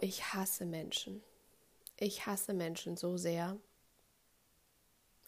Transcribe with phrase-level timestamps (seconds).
[0.00, 1.22] Ich hasse Menschen.
[1.96, 3.56] Ich hasse Menschen so sehr.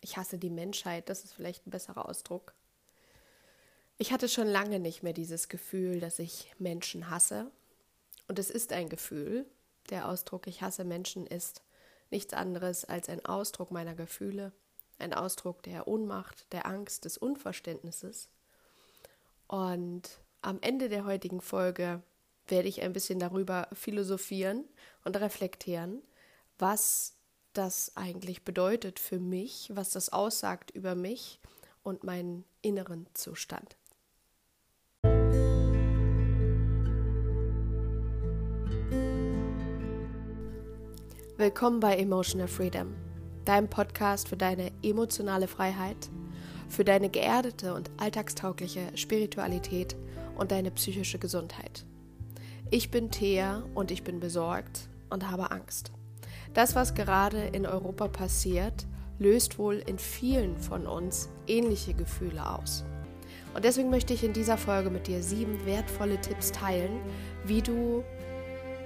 [0.00, 2.54] Ich hasse die Menschheit, das ist vielleicht ein besserer Ausdruck.
[3.98, 7.50] Ich hatte schon lange nicht mehr dieses Gefühl, dass ich Menschen hasse.
[8.28, 9.44] Und es ist ein Gefühl.
[9.90, 11.62] Der Ausdruck Ich hasse Menschen ist
[12.10, 14.52] nichts anderes als ein Ausdruck meiner Gefühle,
[14.98, 18.28] ein Ausdruck der Ohnmacht, der Angst, des Unverständnisses.
[19.46, 22.02] Und am Ende der heutigen Folge
[22.50, 24.64] werde ich ein bisschen darüber philosophieren
[25.04, 26.02] und reflektieren,
[26.58, 27.16] was
[27.52, 31.40] das eigentlich bedeutet für mich, was das aussagt über mich
[31.82, 33.76] und meinen inneren Zustand.
[41.36, 42.94] Willkommen bei Emotional Freedom,
[43.46, 46.10] deinem Podcast für deine emotionale Freiheit,
[46.68, 49.96] für deine geerdete und alltagstaugliche Spiritualität
[50.36, 51.86] und deine psychische Gesundheit.
[52.72, 55.90] Ich bin Thea und ich bin besorgt und habe Angst.
[56.54, 58.86] Das, was gerade in Europa passiert,
[59.18, 62.84] löst wohl in vielen von uns ähnliche Gefühle aus.
[63.54, 67.00] Und deswegen möchte ich in dieser Folge mit dir sieben wertvolle Tipps teilen,
[67.44, 68.04] wie du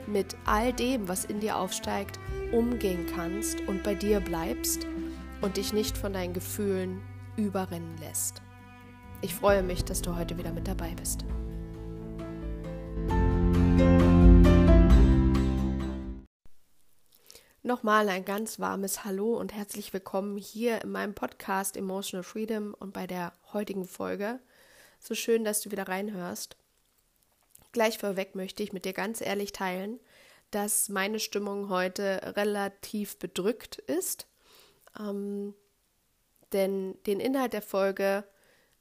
[0.07, 2.19] mit all dem, was in dir aufsteigt,
[2.53, 4.87] umgehen kannst und bei dir bleibst
[5.43, 7.03] und dich nicht von deinen Gefühlen
[7.37, 8.41] überrennen lässt.
[9.21, 11.27] Ich freue mich, dass du heute wieder mit dabei bist.
[17.67, 22.93] Nochmal ein ganz warmes Hallo und herzlich willkommen hier in meinem Podcast Emotional Freedom und
[22.93, 24.39] bei der heutigen Folge.
[24.99, 26.59] So schön, dass du wieder reinhörst.
[27.73, 29.99] Gleich vorweg möchte ich mit dir ganz ehrlich teilen,
[30.51, 34.27] dass meine Stimmung heute relativ bedrückt ist.
[35.01, 35.55] Ähm,
[36.53, 38.25] denn den Inhalt der Folge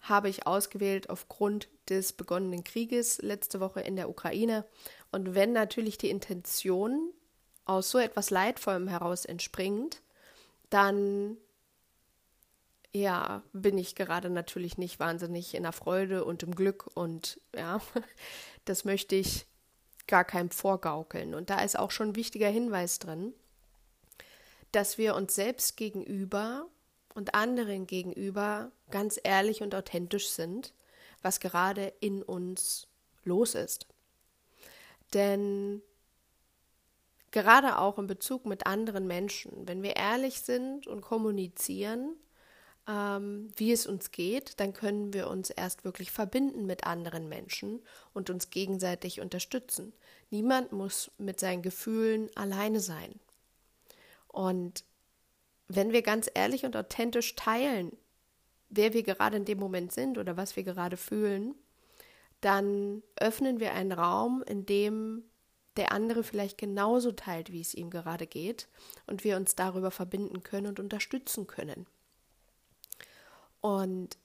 [0.01, 4.65] habe ich ausgewählt aufgrund des begonnenen Krieges letzte Woche in der Ukraine.
[5.09, 7.13] Und wenn natürlich die Intention
[7.65, 10.01] aus so etwas Leidvollem heraus entspringt,
[10.69, 11.37] dann
[12.91, 17.81] ja, bin ich gerade natürlich nicht wahnsinnig in der Freude und im Glück und ja,
[18.65, 19.47] das möchte ich
[20.05, 21.33] gar keinem vorgaukeln.
[21.33, 23.33] Und da ist auch schon ein wichtiger Hinweis drin,
[24.71, 26.67] dass wir uns selbst gegenüber
[27.15, 30.73] und anderen gegenüber ganz ehrlich und authentisch sind,
[31.21, 32.87] was gerade in uns
[33.23, 33.87] los ist.
[35.13, 35.81] Denn
[37.33, 39.67] Gerade auch in Bezug mit anderen Menschen.
[39.67, 42.15] Wenn wir ehrlich sind und kommunizieren,
[42.87, 47.81] ähm, wie es uns geht, dann können wir uns erst wirklich verbinden mit anderen Menschen
[48.13, 49.93] und uns gegenseitig unterstützen.
[50.29, 53.19] Niemand muss mit seinen Gefühlen alleine sein.
[54.27, 54.83] Und
[55.67, 57.97] wenn wir ganz ehrlich und authentisch teilen,
[58.69, 61.55] wer wir gerade in dem Moment sind oder was wir gerade fühlen,
[62.41, 65.23] dann öffnen wir einen Raum, in dem
[65.77, 68.67] der andere vielleicht genauso teilt, wie es ihm gerade geht
[69.07, 71.87] und wir uns darüber verbinden können und unterstützen können.
[73.61, 74.17] Und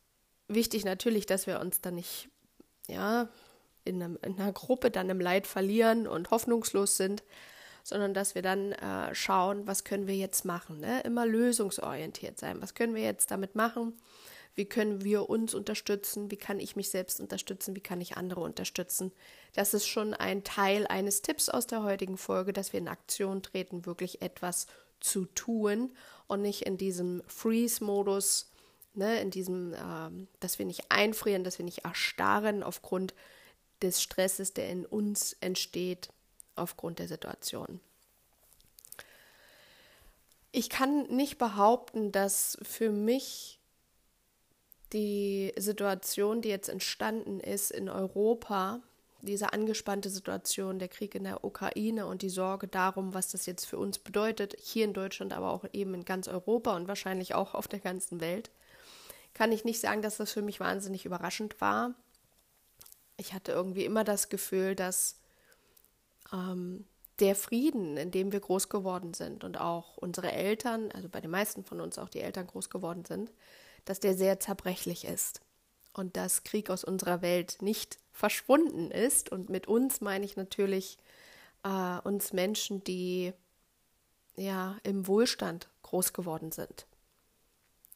[0.48, 2.28] wichtig natürlich, dass wir uns dann nicht
[2.88, 3.28] ja,
[3.84, 7.22] in, einem, in einer Gruppe dann im Leid verlieren und hoffnungslos sind,
[7.84, 10.80] sondern dass wir dann äh, schauen, was können wir jetzt machen.
[10.80, 11.00] Ne?
[11.02, 12.60] Immer lösungsorientiert sein.
[12.60, 13.98] Was können wir jetzt damit machen?
[14.58, 16.32] Wie können wir uns unterstützen?
[16.32, 17.76] Wie kann ich mich selbst unterstützen?
[17.76, 19.12] Wie kann ich andere unterstützen?
[19.54, 23.40] Das ist schon ein Teil eines Tipps aus der heutigen Folge, dass wir in Aktion
[23.40, 24.66] treten, wirklich etwas
[24.98, 25.94] zu tun
[26.26, 28.50] und nicht in diesem Freeze-Modus,
[28.94, 33.14] ne, in diesem, ähm, dass wir nicht einfrieren, dass wir nicht erstarren aufgrund
[33.80, 36.08] des Stresses, der in uns entsteht,
[36.56, 37.78] aufgrund der Situation.
[40.50, 43.57] Ich kann nicht behaupten, dass für mich
[44.92, 48.80] die Situation, die jetzt entstanden ist in Europa,
[49.20, 53.64] diese angespannte Situation, der Krieg in der Ukraine und die Sorge darum, was das jetzt
[53.64, 57.54] für uns bedeutet, hier in Deutschland, aber auch eben in ganz Europa und wahrscheinlich auch
[57.54, 58.50] auf der ganzen Welt,
[59.34, 61.94] kann ich nicht sagen, dass das für mich wahnsinnig überraschend war.
[63.16, 65.20] Ich hatte irgendwie immer das Gefühl, dass
[66.32, 66.86] ähm,
[67.18, 71.30] der Frieden, in dem wir groß geworden sind und auch unsere Eltern, also bei den
[71.30, 73.32] meisten von uns auch die Eltern groß geworden sind,
[73.88, 75.40] dass der sehr zerbrechlich ist
[75.94, 79.32] und dass Krieg aus unserer Welt nicht verschwunden ist.
[79.32, 80.98] Und mit uns meine ich natürlich
[81.64, 83.32] äh, uns Menschen, die
[84.36, 86.86] ja im Wohlstand groß geworden sind.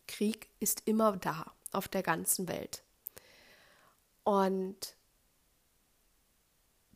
[0.09, 2.83] Krieg ist immer da auf der ganzen Welt.
[4.25, 4.97] Und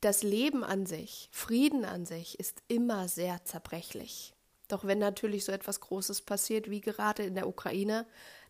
[0.00, 4.32] das Leben an sich, Frieden an sich ist immer sehr zerbrechlich.
[4.68, 8.06] Doch wenn natürlich so etwas Großes passiert, wie gerade in der Ukraine,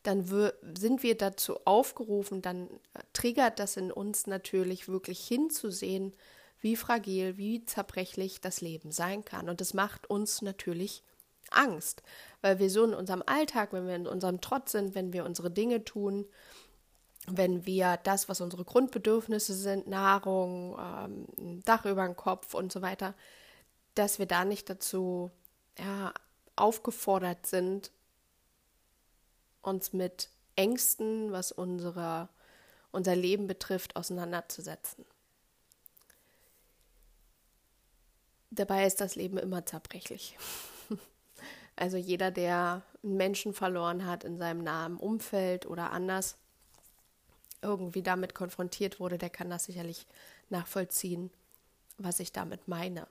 [0.06, 0.24] dann
[0.78, 6.12] sind wir dazu aufgerufen, dann äh, triggert das in uns natürlich wirklich hinzusehen,
[6.60, 9.48] wie fragil, wie zerbrechlich das Leben sein kann.
[9.48, 11.02] Und das macht uns natürlich
[11.50, 12.02] Angst,
[12.40, 15.50] weil wir so in unserem Alltag, wenn wir in unserem Trotz sind, wenn wir unsere
[15.50, 16.26] Dinge tun,
[17.28, 22.82] wenn wir das, was unsere Grundbedürfnisse sind, Nahrung, ähm, Dach über dem Kopf und so
[22.82, 23.14] weiter,
[23.94, 25.30] dass wir da nicht dazu
[25.78, 26.12] ja,
[26.54, 27.90] aufgefordert sind,
[29.66, 32.28] uns mit Ängsten, was unsere,
[32.92, 35.04] unser Leben betrifft, auseinanderzusetzen.
[38.50, 40.36] Dabei ist das Leben immer zerbrechlich.
[41.78, 46.38] Also jeder, der einen Menschen verloren hat in seinem nahen Umfeld oder anders
[47.60, 50.06] irgendwie damit konfrontiert wurde, der kann das sicherlich
[50.48, 51.30] nachvollziehen,
[51.98, 53.06] was ich damit meine.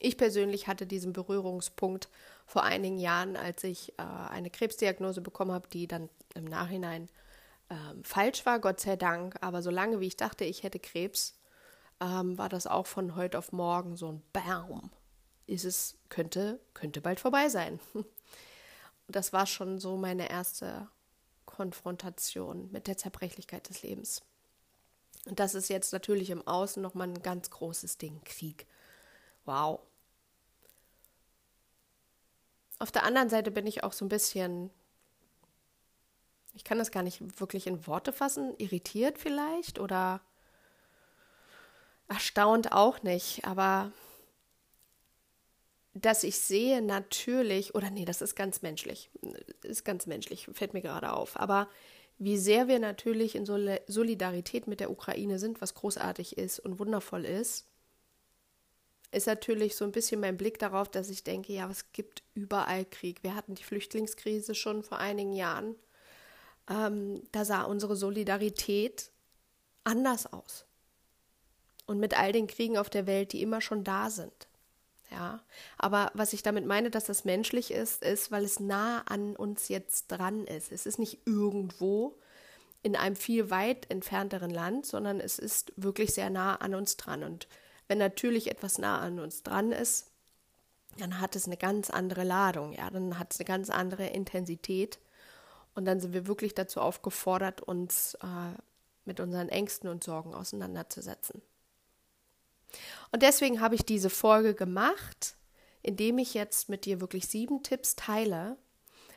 [0.00, 2.08] Ich persönlich hatte diesen Berührungspunkt
[2.46, 7.08] vor einigen Jahren, als ich äh, eine Krebsdiagnose bekommen habe, die dann im Nachhinein
[7.70, 9.36] ähm, falsch war, Gott sei Dank.
[9.40, 11.38] Aber solange wie ich dachte, ich hätte Krebs,
[12.00, 14.90] ähm, war das auch von heute auf morgen so ein Baum.
[15.46, 17.78] Ist es, könnte, könnte bald vorbei sein.
[19.08, 20.88] das war schon so meine erste
[21.46, 24.22] Konfrontation mit der Zerbrechlichkeit des Lebens.
[25.26, 28.66] Und das ist jetzt natürlich im Außen nochmal ein ganz großes Ding, Krieg.
[29.44, 29.80] Wow.
[32.78, 34.70] Auf der anderen Seite bin ich auch so ein bisschen,
[36.54, 40.20] ich kann das gar nicht wirklich in Worte fassen, irritiert vielleicht oder
[42.08, 43.92] erstaunt auch nicht, aber
[45.94, 49.10] dass ich sehe natürlich, oder nee, das ist ganz menschlich,
[49.62, 51.68] ist ganz menschlich, fällt mir gerade auf, aber
[52.18, 57.24] wie sehr wir natürlich in Solidarität mit der Ukraine sind, was großartig ist und wundervoll
[57.24, 57.66] ist,
[59.14, 62.84] ist natürlich so ein bisschen mein Blick darauf, dass ich denke, ja, es gibt überall
[62.84, 63.22] Krieg.
[63.22, 65.76] Wir hatten die Flüchtlingskrise schon vor einigen Jahren.
[66.68, 69.10] Ähm, da sah unsere Solidarität
[69.84, 70.66] anders aus.
[71.86, 74.48] Und mit all den Kriegen auf der Welt, die immer schon da sind.
[75.10, 75.44] Ja,
[75.78, 79.68] aber was ich damit meine, dass das menschlich ist, ist, weil es nah an uns
[79.68, 80.72] jetzt dran ist.
[80.72, 82.18] Es ist nicht irgendwo
[82.82, 87.22] in einem viel weit entfernteren Land, sondern es ist wirklich sehr nah an uns dran.
[87.22, 87.46] Und
[87.88, 90.10] wenn natürlich etwas nah an uns dran ist,
[90.98, 94.98] dann hat es eine ganz andere Ladung, ja, dann hat es eine ganz andere Intensität.
[95.74, 98.56] Und dann sind wir wirklich dazu aufgefordert, uns äh,
[99.04, 101.42] mit unseren Ängsten und Sorgen auseinanderzusetzen.
[103.12, 105.36] Und deswegen habe ich diese Folge gemacht,
[105.82, 108.56] indem ich jetzt mit dir wirklich sieben Tipps teile,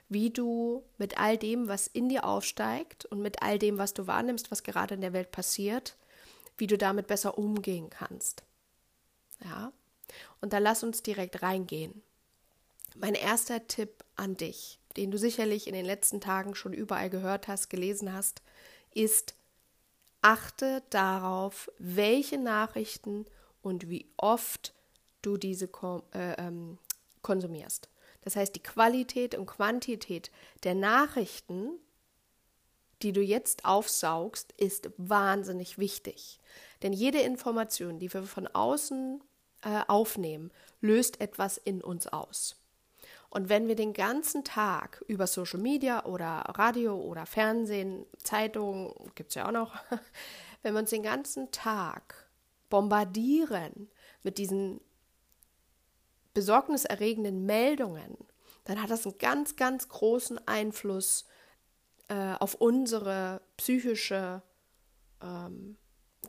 [0.10, 4.08] wie du mit all dem, was in dir aufsteigt und mit all dem, was du
[4.08, 5.96] wahrnimmst, was gerade in der Welt passiert,
[6.58, 8.44] wie du damit besser umgehen kannst.
[9.44, 9.72] Ja?
[10.42, 12.01] Und da lass uns direkt reingehen.
[12.95, 17.48] Mein erster Tipp an dich, den du sicherlich in den letzten Tagen schon überall gehört
[17.48, 18.42] hast, gelesen hast,
[18.94, 19.36] ist,
[20.22, 23.25] achte darauf, welche Nachrichten
[23.62, 24.74] und wie oft
[25.22, 25.69] du diese
[26.13, 26.80] äh, ähm,
[27.22, 27.90] konsumierst.
[28.22, 30.31] Das heißt, die Qualität und Quantität
[30.63, 31.80] der Nachrichten,
[33.01, 36.40] die du jetzt aufsaugst, ist wahnsinnig wichtig.
[36.81, 39.22] Denn jede Information, die wir von außen
[39.68, 40.50] äh, aufnehmen,
[40.80, 42.56] löst etwas in uns aus.
[43.30, 49.31] Und wenn wir den ganzen Tag über Social Media oder Radio oder Fernsehen, Zeitungen, gibt
[49.31, 49.75] es ja auch noch,
[50.62, 52.30] wenn wir uns den ganzen Tag
[52.69, 53.90] bombardieren
[54.24, 54.80] mit diesen
[56.33, 58.18] besorgniserregenden Meldungen,
[58.64, 61.26] dann hat das einen ganz, ganz großen Einfluss
[62.07, 64.42] äh, auf unsere psychische
[65.21, 65.76] ähm,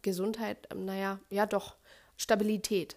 [0.02, 1.76] Gesundheit, naja, ja doch,
[2.16, 2.96] Stabilität.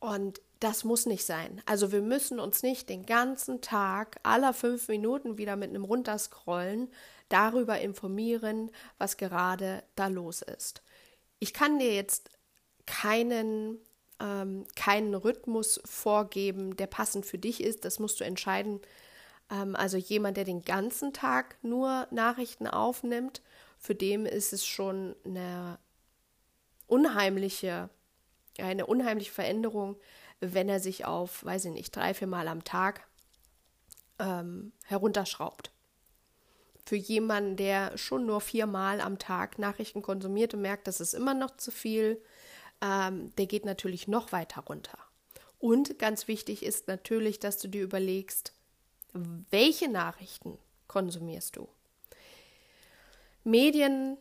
[0.00, 1.62] Und das muss nicht sein.
[1.66, 6.88] Also wir müssen uns nicht den ganzen Tag aller fünf Minuten wieder mit einem Runterscrollen
[7.28, 10.82] darüber informieren, was gerade da los ist
[11.38, 12.30] ich kann dir jetzt
[12.86, 13.78] keinen,
[14.20, 17.84] ähm, keinen Rhythmus vorgeben, der passend für dich ist.
[17.84, 18.80] Das musst du entscheiden.
[19.50, 23.42] Ähm, also jemand, der den ganzen Tag nur Nachrichten aufnimmt,
[23.78, 25.78] für den ist es schon eine
[26.86, 27.90] unheimliche,
[28.62, 29.96] eine unheimliche Veränderung,
[30.40, 33.06] wenn er sich auf, weiß ich nicht, drei, vier Mal am Tag
[34.18, 35.70] ähm, herunterschraubt
[36.86, 41.34] für jemanden, der schon nur viermal am Tag Nachrichten konsumiert und merkt, das ist immer
[41.34, 42.22] noch zu viel,
[42.80, 44.98] ähm, der geht natürlich noch weiter runter.
[45.58, 48.52] Und ganz wichtig ist natürlich, dass du dir überlegst,
[49.50, 51.68] welche Nachrichten konsumierst du.
[53.42, 54.16] Medien,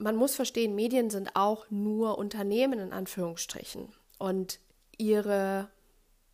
[0.00, 3.92] man muss verstehen, Medien sind auch nur Unternehmen in Anführungsstrichen.
[4.18, 4.58] Und
[4.96, 5.68] ihre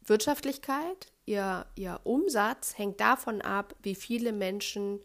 [0.05, 5.01] Wirtschaftlichkeit, ihr, ihr Umsatz hängt davon ab, wie viele Menschen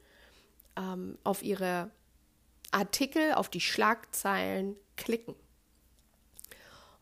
[0.77, 1.89] ähm, auf ihre
[2.69, 5.35] Artikel, auf die Schlagzeilen klicken.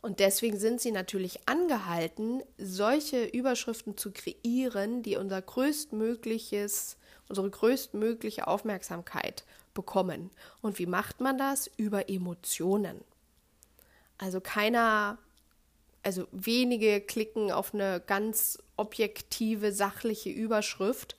[0.02, 6.96] Und deswegen sind sie natürlich angehalten, solche Überschriften zu kreieren, die unser größtmögliches,
[7.28, 9.44] unsere größtmögliche Aufmerksamkeit
[9.80, 10.32] bekommen.
[10.62, 11.68] Und wie macht man das?
[11.78, 13.02] Über Emotionen.
[14.18, 15.18] Also keiner,
[16.04, 21.16] also wenige klicken auf eine ganz objektive, sachliche Überschrift.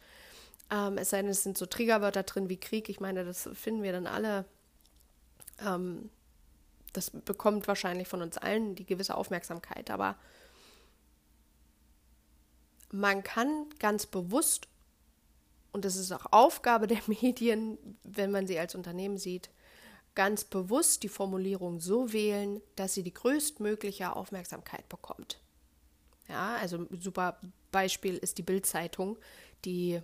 [0.71, 2.89] Ähm, es sei denn, es sind so Triggerwörter drin wie Krieg.
[2.89, 4.45] Ich meine, das finden wir dann alle
[5.65, 6.11] ähm,
[6.93, 10.17] das bekommt wahrscheinlich von uns allen die gewisse Aufmerksamkeit, aber
[12.91, 14.67] man kann ganz bewusst,
[15.73, 19.51] und das ist auch Aufgabe der Medien, wenn man sie als Unternehmen sieht,
[20.15, 25.41] ganz bewusst die Formulierung so wählen, dass sie die größtmögliche Aufmerksamkeit bekommt.
[26.29, 29.19] Ja, also ein super Beispiel ist die Bildzeitung,
[29.65, 30.01] die,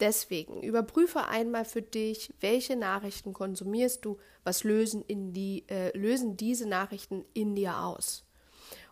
[0.00, 6.66] Deswegen überprüfe einmal für dich, welche Nachrichten konsumierst du, was lösen, die, äh, lösen diese
[6.66, 8.24] Nachrichten in dir aus.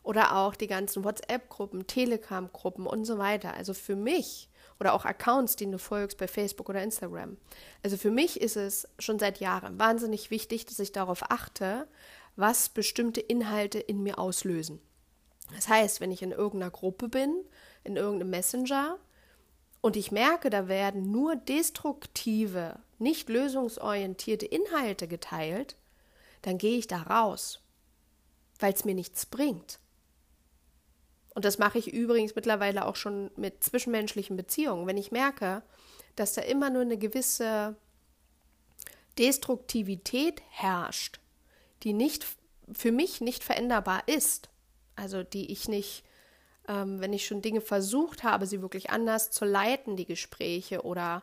[0.03, 3.55] Oder auch die ganzen WhatsApp-Gruppen, Telegram-Gruppen und so weiter.
[3.55, 4.51] Also für mich
[4.81, 7.37] oder auch Accounts, die du folgst bei Facebook oder Instagram.
[7.83, 11.89] Also für mich ist es schon seit Jahren wahnsinnig wichtig, dass ich darauf achte,
[12.37, 14.81] was bestimmte Inhalte in mir auslösen.
[15.55, 17.35] Das heißt, wenn ich in irgendeiner Gruppe bin,
[17.89, 18.99] in irgendeinem Messenger
[19.81, 25.77] und ich merke, da werden nur destruktive, nicht lösungsorientierte Inhalte geteilt,
[26.43, 27.61] dann gehe ich da raus,
[28.59, 29.79] weil es mir nichts bringt.
[31.35, 34.87] Und das mache ich übrigens mittlerweile auch schon mit zwischenmenschlichen Beziehungen.
[34.87, 35.63] Wenn ich merke,
[36.17, 37.77] dass da immer nur eine gewisse
[39.19, 41.21] Destruktivität herrscht,
[41.85, 42.27] die nicht
[42.73, 44.49] für mich nicht veränderbar ist,
[44.97, 46.03] also die ich nicht,
[46.69, 51.23] ähm, wenn ich schon Dinge versucht habe, sie wirklich anders zu leiten, die Gespräche oder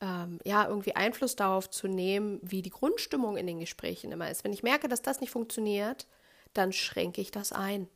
[0.00, 4.44] ähm, ja, irgendwie Einfluss darauf zu nehmen, wie die Grundstimmung in den Gesprächen immer ist.
[4.44, 6.06] Wenn ich merke, dass das nicht funktioniert,
[6.54, 7.88] dann schränke ich das ein.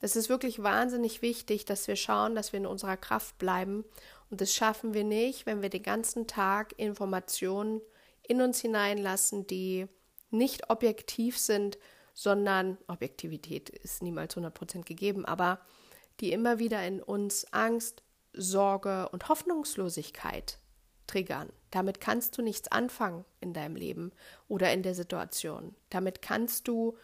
[0.00, 3.84] Es ist wirklich wahnsinnig wichtig, dass wir schauen, dass wir in unserer Kraft bleiben.
[4.28, 7.80] Und das schaffen wir nicht, wenn wir den ganzen Tag Informationen
[8.22, 9.86] in uns hineinlassen, die
[10.30, 11.78] nicht objektiv sind,
[12.14, 15.60] sondern Objektivität ist niemals 100% gegeben, aber
[16.20, 18.02] die immer wieder in uns Angst,
[18.32, 20.58] Sorge und Hoffnungslosigkeit
[21.06, 21.52] triggern.
[21.70, 24.12] Damit kannst du nichts anfangen in deinem Leben
[24.48, 25.74] oder in der Situation.
[25.90, 26.96] Damit kannst du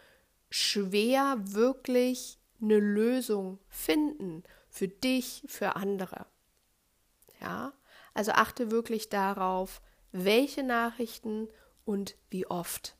[0.49, 6.25] schwer wirklich eine Lösung finden für dich, für andere.
[7.41, 7.73] Ja,
[8.13, 11.47] also achte wirklich darauf, welche Nachrichten
[11.85, 12.95] und wie oft.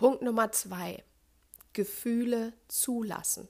[0.00, 1.04] Punkt Nummer zwei.
[1.74, 3.48] Gefühle zulassen.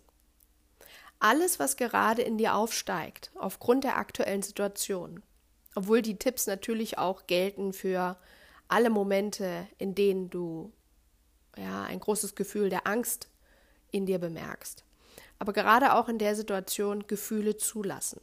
[1.21, 5.23] Alles, was gerade in dir aufsteigt, aufgrund der aktuellen Situation,
[5.77, 8.19] obwohl die Tipps natürlich auch gelten für
[8.67, 10.73] alle Momente, in denen du
[11.57, 13.29] ja, ein großes Gefühl der Angst
[13.93, 14.83] in dir bemerkst.
[15.39, 18.21] Aber gerade auch in der Situation Gefühle zulassen.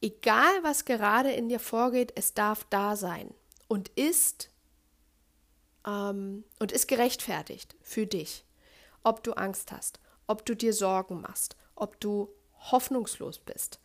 [0.00, 3.34] Egal, was gerade in dir vorgeht, es darf da sein
[3.68, 4.48] und ist
[5.86, 8.44] ähm, und ist gerechtfertigt für dich.
[9.02, 12.30] Ob du Angst hast, ob du dir Sorgen machst, ob du
[12.70, 13.80] hoffnungslos bist,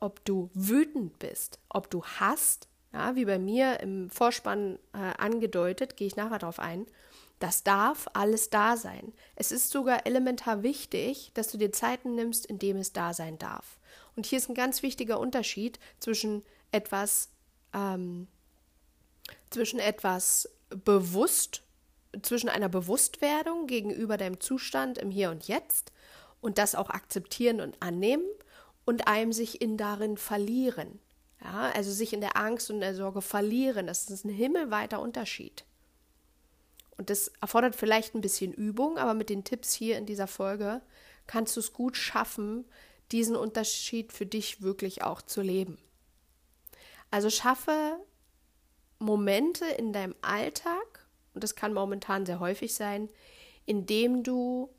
[0.00, 5.96] ob du wütend bist, ob du hast, ja, wie bei mir im Vorspann äh, angedeutet,
[5.96, 6.86] gehe ich nachher darauf ein,
[7.38, 9.12] das darf alles da sein.
[9.36, 13.38] Es ist sogar elementar wichtig, dass du dir Zeiten nimmst, in dem es da sein
[13.38, 13.78] darf.
[14.16, 17.30] Und hier ist ein ganz wichtiger Unterschied zwischen etwas,
[17.72, 18.26] ähm,
[19.50, 21.62] zwischen etwas bewusst,
[22.22, 25.92] zwischen einer Bewusstwerdung gegenüber deinem Zustand im Hier und Jetzt
[26.40, 28.24] und das auch akzeptieren und annehmen
[28.84, 30.98] und einem sich in darin verlieren.
[31.42, 35.64] Ja, also sich in der Angst und der Sorge verlieren, das ist ein himmelweiter Unterschied.
[36.96, 40.82] Und das erfordert vielleicht ein bisschen Übung, aber mit den Tipps hier in dieser Folge
[41.28, 42.64] kannst du es gut schaffen,
[43.12, 45.78] diesen Unterschied für dich wirklich auch zu leben.
[47.10, 47.98] Also schaffe
[48.98, 53.08] Momente in deinem Alltag, und das kann momentan sehr häufig sein,
[53.64, 54.70] in dem du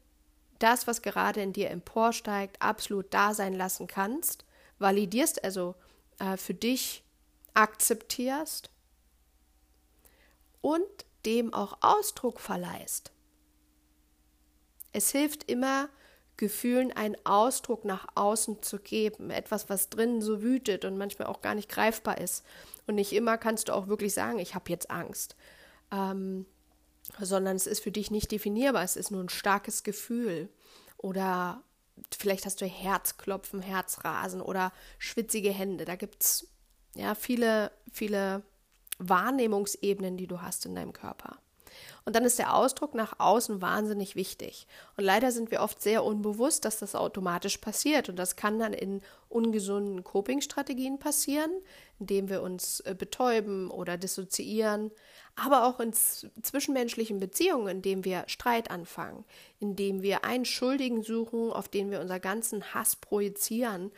[0.60, 4.46] das, was gerade in dir emporsteigt, absolut da sein lassen kannst,
[4.78, 5.76] validierst, also
[6.20, 7.04] äh, für dich
[7.54, 8.70] akzeptierst
[10.62, 10.84] und
[11.26, 13.12] dem auch Ausdruck verleihst.
[14.92, 15.90] Es hilft immer,
[16.40, 19.30] Gefühlen einen Ausdruck nach außen zu geben.
[19.30, 22.46] Etwas, was drinnen so wütet und manchmal auch gar nicht greifbar ist.
[22.88, 25.36] Und nicht immer kannst du auch wirklich sagen, ich habe jetzt Angst.
[25.92, 26.46] Ähm,
[27.20, 28.84] sondern es ist für dich nicht definierbar.
[28.84, 30.48] Es ist nur ein starkes Gefühl.
[30.96, 31.62] Oder
[32.18, 35.84] vielleicht hast du Herzklopfen, Herzrasen oder schwitzige Hände.
[35.84, 36.48] Da gibt es
[36.96, 38.44] ja viele, viele
[38.98, 41.38] Wahrnehmungsebenen, die du hast in deinem Körper.
[42.10, 44.66] Und dann ist der Ausdruck nach außen wahnsinnig wichtig.
[44.98, 48.10] Und leider sind wir oft sehr unbewusst, dass das automatisch passiert.
[48.10, 51.52] Und das kann dann in ungesunden Coping-Strategien passieren,
[52.00, 54.90] indem wir uns äh, betäuben oder dissoziieren,
[55.36, 59.24] aber auch in zwischenmenschlichen Beziehungen, indem wir Streit anfangen,
[59.60, 63.92] indem wir einen Schuldigen suchen, auf den wir unseren ganzen Hass projizieren,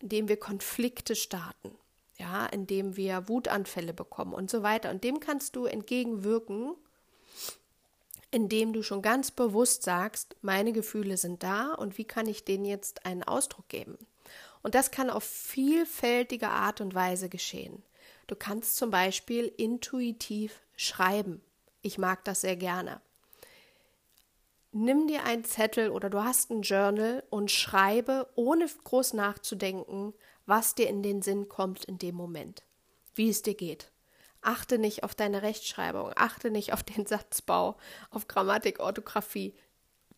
[0.00, 1.70] indem wir Konflikte starten,
[2.18, 4.90] ja, indem wir Wutanfälle bekommen und so weiter.
[4.90, 6.74] Und dem kannst du entgegenwirken,
[8.34, 12.64] indem du schon ganz bewusst sagst, meine Gefühle sind da und wie kann ich denen
[12.64, 13.96] jetzt einen Ausdruck geben?
[14.62, 17.84] Und das kann auf vielfältige Art und Weise geschehen.
[18.26, 21.42] Du kannst zum Beispiel intuitiv schreiben.
[21.80, 23.00] Ich mag das sehr gerne.
[24.72, 30.12] Nimm dir einen Zettel oder du hast ein Journal und schreibe, ohne groß nachzudenken,
[30.44, 32.64] was dir in den Sinn kommt in dem Moment,
[33.14, 33.92] wie es dir geht.
[34.44, 37.76] Achte nicht auf deine Rechtschreibung, achte nicht auf den Satzbau,
[38.10, 39.54] auf Grammatik, Orthographie.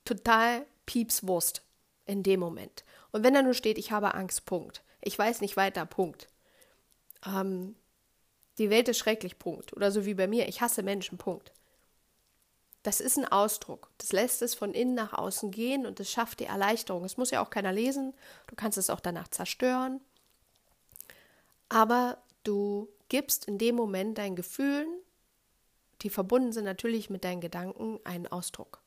[0.05, 1.63] Total Piepswurst
[2.05, 2.85] in dem Moment.
[3.13, 4.83] Und wenn da nur steht, ich habe Angst, Punkt.
[5.01, 6.29] Ich weiß nicht weiter, Punkt.
[7.25, 7.77] Ähm,
[8.59, 9.73] die Welt ist schrecklich, Punkt.
[9.77, 11.53] Oder so wie bei mir, ich hasse Menschen, Punkt.
[12.83, 13.91] Das ist ein Ausdruck.
[13.99, 17.05] Das lässt es von innen nach außen gehen und es schafft die Erleichterung.
[17.05, 18.15] Es muss ja auch keiner lesen.
[18.47, 20.01] Du kannst es auch danach zerstören.
[21.69, 24.89] Aber du gibst in dem Moment deinen Gefühlen,
[26.03, 28.83] die verbunden sind natürlich mit deinen Gedanken, einen Ausdruck.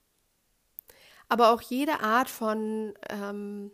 [1.28, 3.72] Aber auch jede Art von, ähm,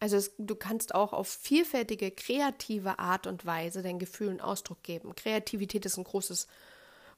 [0.00, 5.14] also es, du kannst auch auf vielfältige, kreative Art und Weise deinen Gefühlen Ausdruck geben.
[5.14, 6.48] Kreativität ist ein großes,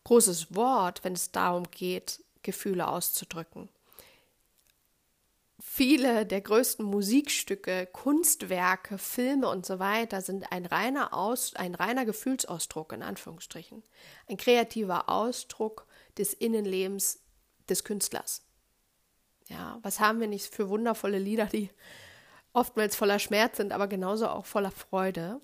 [0.04, 3.70] großes Wort, wenn es darum geht, Gefühle auszudrücken
[5.66, 12.04] viele der größten Musikstücke, Kunstwerke, Filme und so weiter sind ein reiner, Aus, ein reiner
[12.04, 13.82] Gefühlsausdruck in Anführungsstrichen.
[14.28, 15.86] Ein kreativer Ausdruck
[16.18, 17.20] des Innenlebens
[17.68, 18.42] des Künstlers.
[19.48, 21.70] Ja, was haben wir nicht für wundervolle Lieder, die
[22.52, 25.40] oftmals voller Schmerz sind, aber genauso auch voller Freude.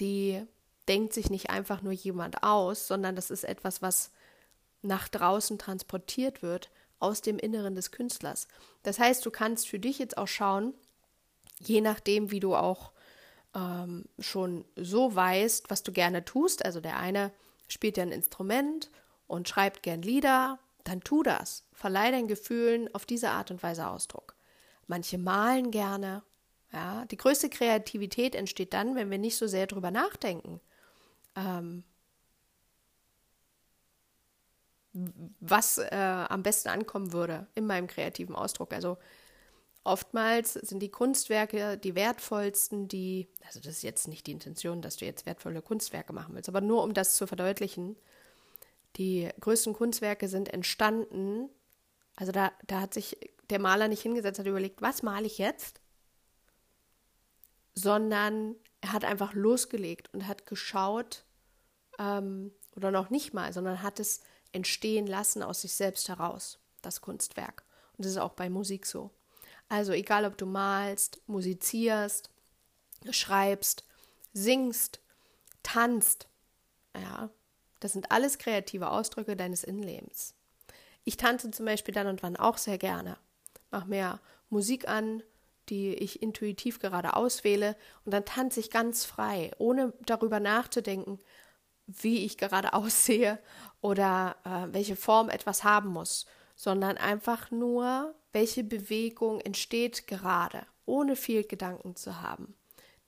[0.00, 0.44] Die
[0.88, 4.10] denkt sich nicht einfach nur jemand aus, sondern das ist etwas, was
[4.82, 8.48] nach draußen transportiert wird aus dem Inneren des Künstlers.
[8.82, 10.74] Das heißt, du kannst für dich jetzt auch schauen,
[11.60, 12.92] je nachdem, wie du auch
[13.54, 16.64] ähm, schon so weißt, was du gerne tust.
[16.64, 17.32] Also der eine
[17.68, 18.90] spielt ja ein Instrument
[19.26, 21.64] und schreibt gern Lieder, dann tu das.
[21.72, 24.34] Verleih deinen Gefühlen auf diese Art und Weise Ausdruck.
[24.86, 26.22] Manche malen gerne.
[26.72, 30.60] Ja, die größte Kreativität entsteht dann, wenn wir nicht so sehr drüber nachdenken.
[31.36, 31.84] Ähm,
[35.40, 38.72] was äh, am besten ankommen würde in meinem kreativen Ausdruck.
[38.72, 38.98] Also
[39.84, 44.96] oftmals sind die Kunstwerke die wertvollsten, die, also das ist jetzt nicht die Intention, dass
[44.96, 47.96] du jetzt wertvolle Kunstwerke machen willst, aber nur um das zu verdeutlichen,
[48.96, 51.48] die größten Kunstwerke sind entstanden,
[52.16, 53.16] also da, da hat sich
[53.48, 55.80] der Maler nicht hingesetzt, hat überlegt, was male ich jetzt?
[57.74, 61.24] Sondern er hat einfach losgelegt und hat geschaut,
[61.98, 67.00] ähm, oder noch nicht mal, sondern hat es entstehen lassen aus sich selbst heraus, das
[67.00, 67.64] Kunstwerk.
[67.96, 69.10] Und das ist auch bei Musik so.
[69.68, 72.30] Also egal, ob du malst, musizierst,
[73.10, 73.84] schreibst,
[74.32, 75.00] singst,
[75.62, 76.28] tanzt,
[76.94, 77.30] ja,
[77.80, 80.34] das sind alles kreative Ausdrücke deines Innenlebens.
[81.04, 83.16] Ich tanze zum Beispiel dann und wann auch sehr gerne.
[83.70, 85.22] Mach mir Musik an,
[85.68, 91.18] die ich intuitiv gerade auswähle und dann tanze ich ganz frei, ohne darüber nachzudenken,
[91.88, 93.38] wie ich gerade aussehe
[93.80, 101.16] oder äh, welche Form etwas haben muss, sondern einfach nur, welche Bewegung entsteht gerade, ohne
[101.16, 102.54] viel Gedanken zu haben.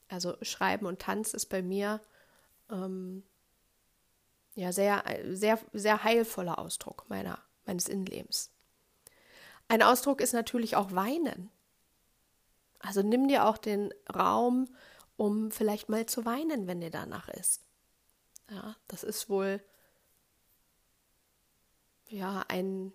[0.08, 2.00] Also Schreiben und Tanz ist bei mir
[2.70, 3.22] ähm,
[4.54, 8.50] ja sehr, sehr, sehr heilvoller Ausdruck meiner, meines Innenlebens.
[9.68, 11.50] Ein Ausdruck ist natürlich auch Weinen.
[12.80, 14.68] Also nimm dir auch den Raum,
[15.16, 17.62] um vielleicht mal zu weinen, wenn dir danach ist.
[18.50, 19.62] Ja, das ist wohl
[22.08, 22.92] ja ein,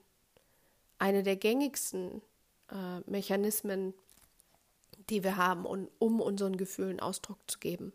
[1.00, 2.22] eine der gängigsten
[2.70, 3.94] äh, Mechanismen,
[5.10, 7.94] die wir haben, um, um unseren Gefühlen Ausdruck zu geben.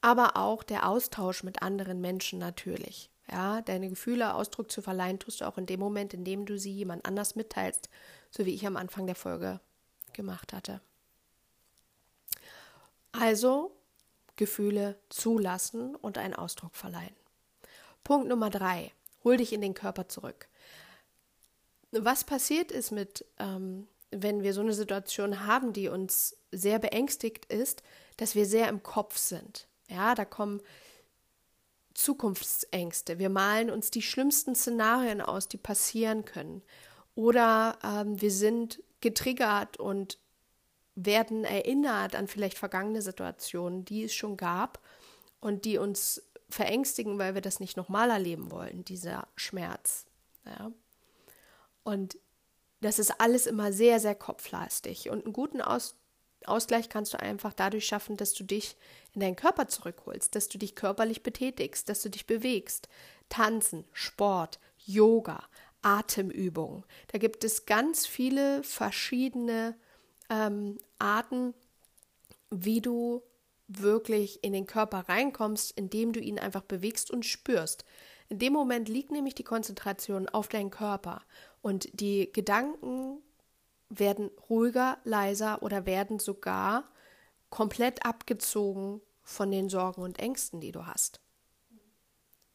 [0.00, 3.10] Aber auch der Austausch mit anderen Menschen natürlich.
[3.30, 6.58] Ja, deine Gefühle Ausdruck zu verleihen, tust du auch in dem Moment, in dem du
[6.58, 7.88] sie jemand anders mitteilst,
[8.30, 9.60] so wie ich am Anfang der Folge
[10.12, 10.80] gemacht hatte.
[13.12, 13.76] Also
[14.42, 17.14] Gefühle zulassen und einen Ausdruck verleihen.
[18.02, 18.90] Punkt Nummer drei.
[19.22, 20.48] Hol dich in den Körper zurück.
[21.92, 27.44] Was passiert ist mit, ähm, wenn wir so eine Situation haben, die uns sehr beängstigt
[27.46, 27.84] ist,
[28.16, 29.68] dass wir sehr im Kopf sind.
[29.88, 30.60] Ja, da kommen
[31.94, 33.20] Zukunftsängste.
[33.20, 36.62] Wir malen uns die schlimmsten Szenarien aus, die passieren können.
[37.14, 40.18] Oder ähm, wir sind getriggert und
[40.94, 44.80] werden erinnert an vielleicht vergangene Situationen, die es schon gab
[45.40, 50.06] und die uns verängstigen, weil wir das nicht nochmal erleben wollen, dieser Schmerz.
[50.44, 50.70] Ja.
[51.82, 52.18] Und
[52.80, 55.08] das ist alles immer sehr, sehr kopflastig.
[55.10, 55.96] Und einen guten Aus
[56.46, 58.76] Ausgleich kannst du einfach dadurch schaffen, dass du dich
[59.14, 62.88] in deinen Körper zurückholst, dass du dich körperlich betätigst, dass du dich bewegst.
[63.28, 65.44] Tanzen, Sport, Yoga,
[65.82, 66.84] Atemübungen.
[67.08, 69.76] Da gibt es ganz viele verschiedene
[70.32, 71.54] ähm, Arten,
[72.50, 73.22] wie du
[73.68, 77.84] wirklich in den Körper reinkommst, indem du ihn einfach bewegst und spürst.
[78.28, 81.22] In dem Moment liegt nämlich die Konzentration auf deinen Körper
[81.60, 83.18] und die Gedanken
[83.90, 86.84] werden ruhiger, leiser oder werden sogar
[87.50, 91.20] komplett abgezogen von den Sorgen und Ängsten, die du hast.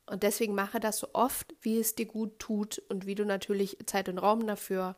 [0.08, 3.78] Und deswegen mache das so oft, wie es dir gut tut und wie du natürlich
[3.86, 4.96] Zeit und Raum dafür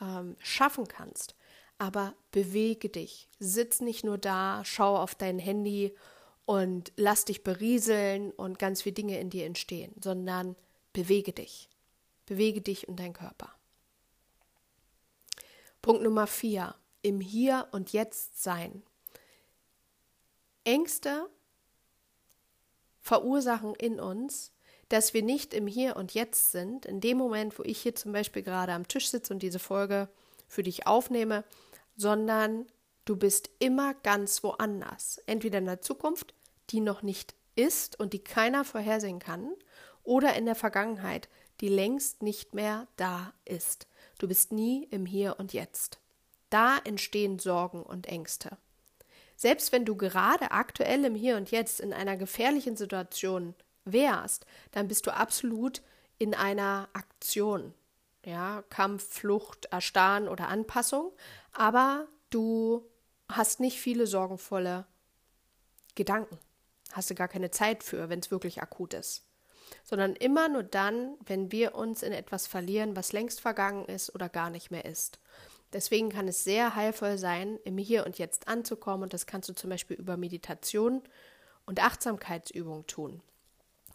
[0.00, 1.34] ähm, schaffen kannst.
[1.82, 3.26] Aber bewege dich.
[3.40, 5.92] Sitz nicht nur da, schau auf dein Handy
[6.44, 10.54] und lass dich berieseln und ganz viele Dinge in dir entstehen, sondern
[10.92, 11.68] bewege dich.
[12.24, 13.52] Bewege dich und dein Körper.
[15.82, 16.76] Punkt Nummer vier.
[17.02, 18.84] Im Hier und Jetzt sein.
[20.62, 21.28] Ängste
[23.00, 24.52] verursachen in uns,
[24.88, 26.86] dass wir nicht im Hier und Jetzt sind.
[26.86, 30.08] In dem Moment, wo ich hier zum Beispiel gerade am Tisch sitze und diese Folge
[30.46, 31.42] für dich aufnehme,
[31.96, 32.66] sondern
[33.04, 35.18] du bist immer ganz woanders.
[35.26, 36.34] Entweder in der Zukunft,
[36.70, 39.52] die noch nicht ist und die keiner vorhersehen kann,
[40.04, 41.28] oder in der Vergangenheit,
[41.60, 43.86] die längst nicht mehr da ist.
[44.18, 46.00] Du bist nie im Hier und Jetzt.
[46.50, 48.56] Da entstehen Sorgen und Ängste.
[49.36, 54.88] Selbst wenn du gerade aktuell im Hier und Jetzt in einer gefährlichen Situation wärst, dann
[54.88, 55.82] bist du absolut
[56.18, 57.74] in einer Aktion.
[58.24, 61.12] Ja, Kampf, Flucht, Erstarren oder Anpassung.
[61.52, 62.88] Aber du
[63.28, 64.86] hast nicht viele sorgenvolle
[65.94, 66.38] Gedanken.
[66.92, 69.24] Hast du gar keine Zeit für, wenn es wirklich akut ist
[69.84, 74.28] sondern immer nur dann, wenn wir uns in etwas verlieren, was längst vergangen ist oder
[74.28, 75.18] gar nicht mehr ist.
[75.72, 79.54] Deswegen kann es sehr heilvoll sein, im Hier und Jetzt anzukommen und das kannst du
[79.54, 81.02] zum Beispiel über Meditation
[81.64, 83.22] und Achtsamkeitsübung tun.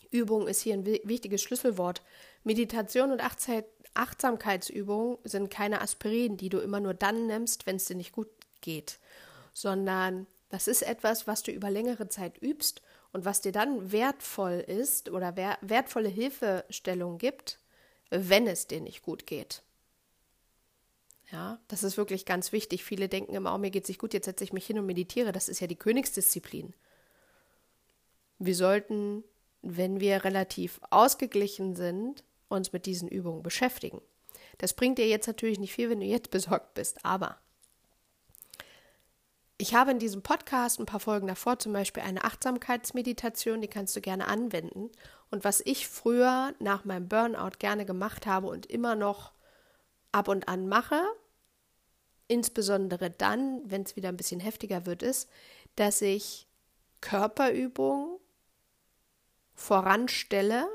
[0.10, 2.02] Übung ist hier ein wichtiges Schlüsselwort.
[2.44, 3.22] Meditation und
[3.98, 8.30] Achtsamkeitsübung sind keine Aspirin, die du immer nur dann nimmst, wenn es dir nicht gut
[8.62, 9.00] geht,
[9.54, 12.82] sondern das ist etwas, was du über längere Zeit übst
[13.12, 17.60] und was dir dann wertvoll ist oder wertvolle Hilfestellung gibt,
[18.10, 19.64] wenn es dir nicht gut geht.
[21.32, 22.86] Ja, das ist wirklich ganz wichtig.
[22.86, 24.86] Viele denken immer, oh, mir geht es nicht gut, jetzt setze ich mich hin und
[24.86, 25.34] meditiere.
[25.34, 26.74] Das ist ja die Königsdisziplin.
[28.40, 29.26] Wir sollten,
[29.62, 34.02] wenn wir relativ ausgeglichen sind, uns mit diesen Übungen beschäftigen.
[34.58, 37.38] Das bringt dir jetzt natürlich nicht viel, wenn du jetzt besorgt bist, aber
[39.60, 43.96] ich habe in diesem Podcast ein paar Folgen davor zum Beispiel eine Achtsamkeitsmeditation, die kannst
[43.96, 44.92] du gerne anwenden.
[45.32, 49.34] Und was ich früher nach meinem Burnout gerne gemacht habe und immer noch
[50.12, 51.02] ab und an mache,
[52.28, 55.28] insbesondere dann, wenn es wieder ein bisschen heftiger wird, ist,
[55.76, 56.48] dass ich
[57.02, 58.20] Körperübungen
[59.56, 60.68] voranstelle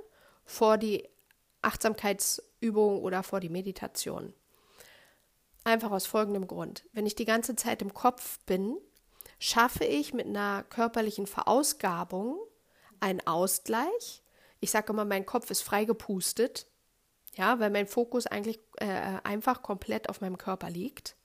[0.44, 1.08] vor die
[1.62, 4.34] Achtsamkeitsübung oder vor die Meditation.
[5.64, 6.84] Einfach aus folgendem Grund.
[6.92, 8.76] Wenn ich die ganze Zeit im Kopf bin,
[9.38, 12.38] schaffe ich mit einer körperlichen Verausgabung
[13.00, 14.22] einen Ausgleich.
[14.60, 16.66] Ich sage immer, mein Kopf ist frei gepustet,
[17.34, 21.16] ja, weil mein Fokus eigentlich äh, einfach komplett auf meinem Körper liegt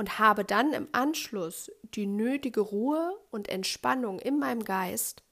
[0.00, 5.22] und habe dann im Anschluss die nötige Ruhe und Entspannung in meinem Geist,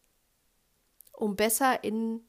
[1.13, 2.28] um besser in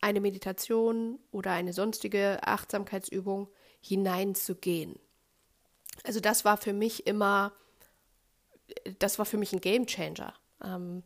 [0.00, 3.48] eine Meditation oder eine sonstige Achtsamkeitsübung
[3.80, 4.98] hineinzugehen.
[6.02, 7.52] Also das war für mich immer,
[8.98, 10.34] das war für mich ein Game Changer.
[10.62, 11.02] Ähm,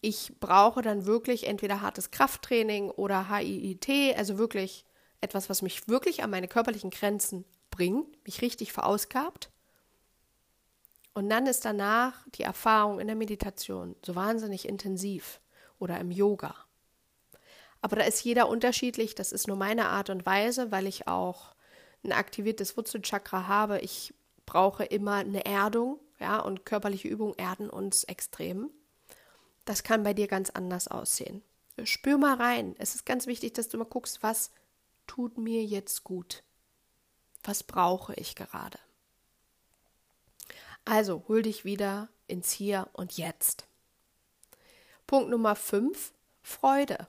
[0.00, 4.84] ich brauche dann wirklich entweder hartes Krafttraining oder HIIT, also wirklich
[5.20, 9.50] etwas, was mich wirklich an meine körperlichen Grenzen bringt, mich richtig verausgabt.
[11.14, 15.40] Und dann ist danach die Erfahrung in der Meditation so wahnsinnig intensiv
[15.78, 16.54] oder im Yoga.
[17.82, 19.14] Aber da ist jeder unterschiedlich.
[19.14, 21.54] Das ist nur meine Art und Weise, weil ich auch
[22.04, 23.80] ein aktiviertes Wurzelchakra habe.
[23.80, 24.14] Ich
[24.46, 28.70] brauche immer eine Erdung, ja, und körperliche Übungen erden uns extrem.
[29.64, 31.42] Das kann bei dir ganz anders aussehen.
[31.84, 32.74] Spür mal rein.
[32.78, 34.50] Es ist ganz wichtig, dass du mal guckst, was
[35.06, 36.42] tut mir jetzt gut?
[37.44, 38.78] Was brauche ich gerade?
[40.84, 43.66] Also hol dich wieder ins Hier und Jetzt.
[45.06, 47.08] Punkt Nummer 5, Freude.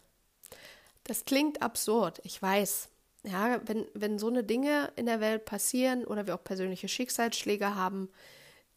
[1.04, 2.90] Das klingt absurd, ich weiß.
[3.24, 7.76] Ja, wenn, wenn so eine Dinge in der Welt passieren oder wir auch persönliche Schicksalsschläge
[7.76, 8.10] haben,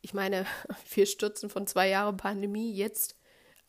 [0.02, 0.46] ich meine,
[0.94, 3.16] wir stürzen von zwei Jahren Pandemie jetzt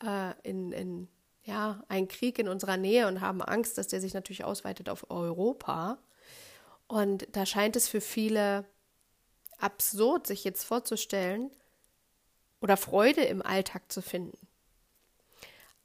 [0.04, 1.08] äh, in, in
[1.44, 5.10] ja, einen Krieg in unserer Nähe und haben Angst, dass der sich natürlich ausweitet auf
[5.10, 5.98] Europa.
[6.86, 8.66] Und da scheint es für viele
[9.58, 11.50] absurd, sich jetzt vorzustellen
[12.60, 14.38] oder Freude im Alltag zu finden.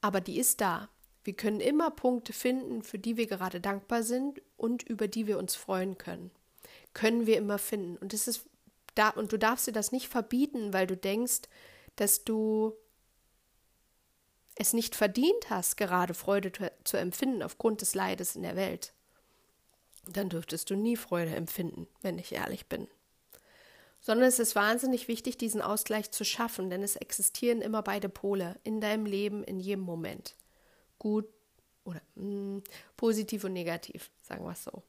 [0.01, 0.89] Aber die ist da.
[1.23, 5.37] Wir können immer Punkte finden, für die wir gerade dankbar sind und über die wir
[5.37, 6.31] uns freuen können.
[6.93, 7.97] Können wir immer finden.
[7.97, 8.45] Und es ist
[8.95, 11.41] da, und du darfst dir das nicht verbieten, weil du denkst,
[11.95, 12.73] dass du
[14.55, 16.51] es nicht verdient hast, gerade Freude
[16.83, 18.93] zu empfinden aufgrund des Leides in der Welt.
[20.07, 22.87] Dann dürftest du nie Freude empfinden, wenn ich ehrlich bin
[24.03, 28.59] sondern es ist wahnsinnig wichtig, diesen Ausgleich zu schaffen, denn es existieren immer beide Pole
[28.63, 30.35] in deinem Leben in jedem Moment.
[31.03, 31.27] Gut
[31.83, 32.63] oder mh, hm,
[32.95, 34.83] positiv und negativ, sagen wir es so.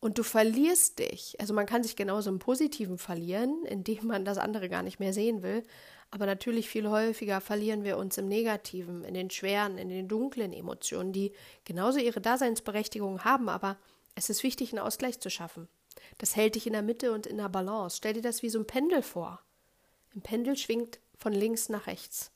[0.00, 1.34] Und du verlierst dich.
[1.40, 5.14] Also man kann sich genauso im Positiven verlieren, indem man das andere gar nicht mehr
[5.14, 5.64] sehen will.
[6.10, 10.52] Aber natürlich viel häufiger verlieren wir uns im Negativen, in den schweren, in den dunklen
[10.52, 11.32] Emotionen, die
[11.64, 13.48] genauso ihre Daseinsberechtigung haben.
[13.48, 13.78] Aber
[14.14, 15.68] es ist wichtig, einen Ausgleich zu schaffen.
[16.18, 17.96] Das hält dich in der Mitte und in der Balance.
[17.96, 19.40] Stell dir das wie so ein Pendel vor.
[20.14, 22.30] Ein Pendel schwingt von links nach rechts.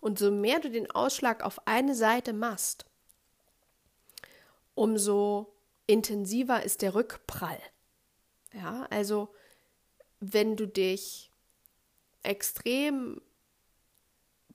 [0.00, 2.86] Und so mehr du den Ausschlag auf eine Seite machst,
[4.74, 5.54] umso
[5.86, 7.60] intensiver ist der Rückprall.
[8.52, 9.34] Ja, also
[10.20, 11.30] wenn du dich
[12.22, 13.20] extrem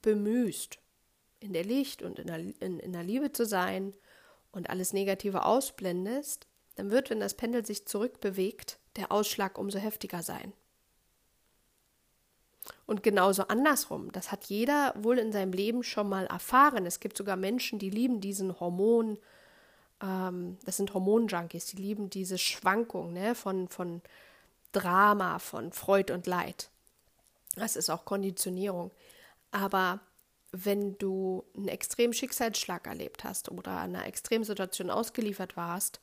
[0.02, 0.78] bemühst,
[1.40, 3.94] in der Licht und in der, in, in der Liebe zu sein
[4.52, 10.22] und alles Negative ausblendest, dann wird, wenn das Pendel sich zurückbewegt, der Ausschlag umso heftiger
[10.22, 10.52] sein.
[12.86, 16.86] Und genauso andersrum, das hat jeder wohl in seinem Leben schon mal erfahren.
[16.86, 19.18] Es gibt sogar Menschen, die lieben diesen Hormon,
[20.00, 24.02] ähm, das sind Hormonjunkies, die lieben diese Schwankung ne, von, von
[24.70, 26.70] Drama, von Freud und Leid.
[27.56, 28.92] Das ist auch Konditionierung.
[29.50, 30.00] Aber
[30.52, 36.00] wenn du einen extremen Schicksalsschlag erlebt hast oder einer Extremsituation ausgeliefert warst,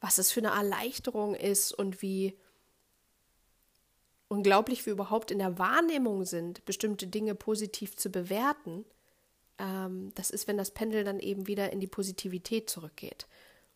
[0.00, 2.36] was es für eine Erleichterung ist und wie
[4.34, 8.84] unglaublich wir überhaupt in der Wahrnehmung sind, bestimmte Dinge positiv zu bewerten,
[9.58, 13.26] ähm, das ist, wenn das Pendel dann eben wieder in die Positivität zurückgeht.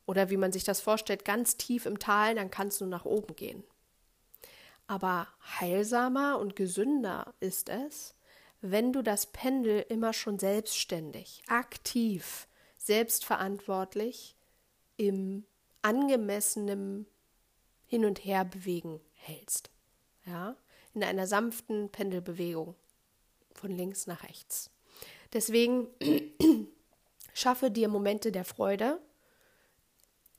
[0.04, 3.04] Oder wie man sich das vorstellt, ganz tief im Tal, dann kann es nur nach
[3.04, 3.62] oben gehen.
[4.86, 5.28] Aber
[5.60, 8.14] heilsamer und gesünder ist es,
[8.60, 14.34] wenn du das Pendel immer schon selbstständig, aktiv, selbstverantwortlich
[14.96, 15.44] im
[15.82, 17.06] angemessenem
[17.86, 19.70] Hin- und Herbewegen hältst.
[20.28, 20.56] Ja,
[20.94, 22.74] in einer sanften Pendelbewegung
[23.54, 24.70] von links nach rechts.
[25.32, 25.88] Deswegen
[27.34, 29.00] schaffe dir Momente der Freude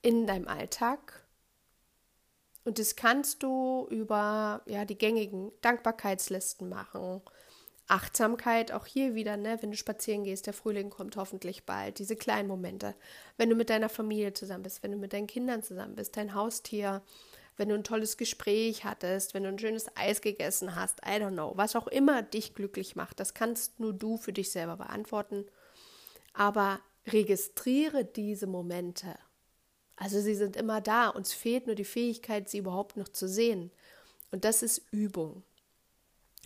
[0.01, 1.25] in deinem Alltag.
[2.65, 7.21] Und das kannst du über ja, die gängigen Dankbarkeitslisten machen,
[7.87, 12.15] Achtsamkeit, auch hier wieder, ne, wenn du spazieren gehst, der Frühling kommt hoffentlich bald, diese
[12.15, 12.93] kleinen Momente.
[13.37, 16.35] Wenn du mit deiner Familie zusammen bist, wenn du mit deinen Kindern zusammen bist, dein
[16.35, 17.01] Haustier,
[17.59, 21.33] wenn du ein tolles Gespräch hattest, wenn du ein schönes Eis gegessen hast, I don't
[21.33, 25.45] know, was auch immer dich glücklich macht, das kannst nur du für dich selber beantworten.
[26.33, 29.13] Aber registriere diese Momente.
[29.97, 33.71] Also sie sind immer da, uns fehlt nur die Fähigkeit, sie überhaupt noch zu sehen.
[34.31, 35.43] Und das ist Übung.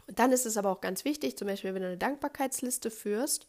[0.07, 3.47] Und dann ist es aber auch ganz wichtig, zum Beispiel, wenn du eine Dankbarkeitsliste führst,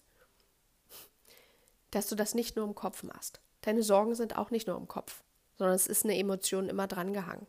[1.90, 3.40] dass du das nicht nur im Kopf machst.
[3.62, 5.22] Deine Sorgen sind auch nicht nur im Kopf,
[5.56, 7.46] sondern es ist eine Emotion immer dran gehangen.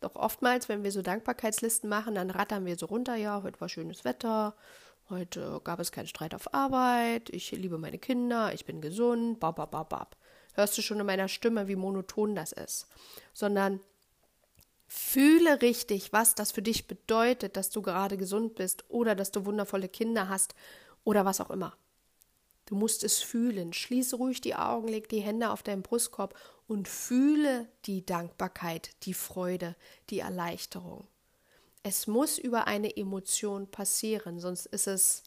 [0.00, 3.68] Doch oftmals, wenn wir so Dankbarkeitslisten machen, dann rattern wir so runter, ja, heute war
[3.68, 4.54] schönes Wetter,
[5.10, 9.56] heute gab es keinen Streit auf Arbeit, ich liebe meine Kinder, ich bin gesund, bab,
[9.56, 10.16] bab, bab.
[10.54, 12.86] Hörst du schon in meiner Stimme, wie monoton das ist?
[13.32, 13.80] Sondern
[14.90, 19.44] Fühle richtig, was das für dich bedeutet, dass du gerade gesund bist oder dass du
[19.44, 20.54] wundervolle Kinder hast
[21.04, 21.76] oder was auch immer.
[22.64, 23.74] Du musst es fühlen.
[23.74, 26.34] Schließe ruhig die Augen, leg die Hände auf deinen Brustkorb
[26.68, 29.74] und fühle die Dankbarkeit, die Freude,
[30.10, 31.08] die Erleichterung.
[31.82, 35.22] Es muss über eine Emotion passieren, sonst ist es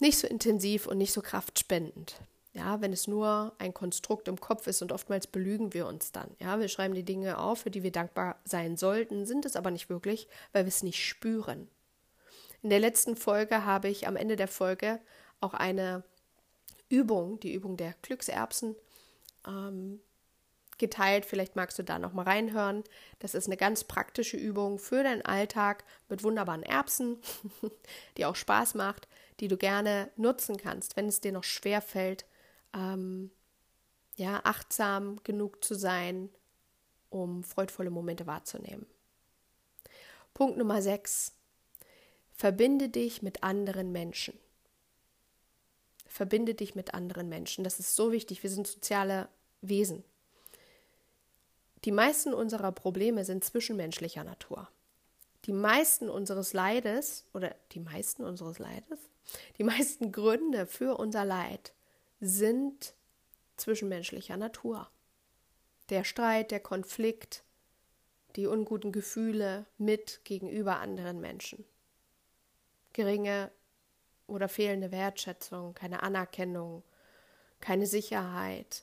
[0.00, 2.20] nicht so intensiv und nicht so kraftspendend.
[2.52, 6.34] Ja, wenn es nur ein Konstrukt im Kopf ist und oftmals belügen wir uns dann.
[6.40, 9.70] Ja, wir schreiben die Dinge auf, für die wir dankbar sein sollten, sind es aber
[9.70, 11.68] nicht wirklich, weil wir es nicht spüren.
[12.62, 15.00] In der letzten Folge habe ich am Ende der Folge
[15.40, 16.02] auch eine
[16.88, 18.76] Übung, die Übung der Glückserbsen,
[19.46, 20.00] ähm,
[20.78, 21.24] geteilt.
[21.24, 22.84] Vielleicht magst du da noch mal reinhören.
[23.18, 27.18] Das ist eine ganz praktische Übung für deinen Alltag mit wunderbaren Erbsen,
[28.16, 29.08] die auch Spaß macht,
[29.40, 32.26] die du gerne nutzen kannst, wenn es dir noch schwer fällt,
[32.74, 33.30] ähm,
[34.16, 36.30] ja, achtsam genug zu sein,
[37.10, 38.86] um freudvolle Momente wahrzunehmen.
[40.34, 41.32] Punkt Nummer 6.
[42.32, 44.38] Verbinde dich mit anderen Menschen.
[46.16, 47.62] Verbinde dich mit anderen Menschen.
[47.62, 48.42] Das ist so wichtig.
[48.42, 49.28] Wir sind soziale
[49.60, 50.02] Wesen.
[51.84, 54.66] Die meisten unserer Probleme sind zwischenmenschlicher Natur.
[55.44, 58.98] Die meisten unseres Leides oder die meisten unseres Leides,
[59.58, 61.74] die meisten Gründe für unser Leid
[62.18, 62.94] sind
[63.58, 64.88] zwischenmenschlicher Natur.
[65.90, 67.44] Der Streit, der Konflikt,
[68.36, 71.66] die unguten Gefühle mit gegenüber anderen Menschen.
[72.94, 73.50] Geringe
[74.26, 76.82] oder fehlende Wertschätzung, keine Anerkennung,
[77.60, 78.82] keine Sicherheit,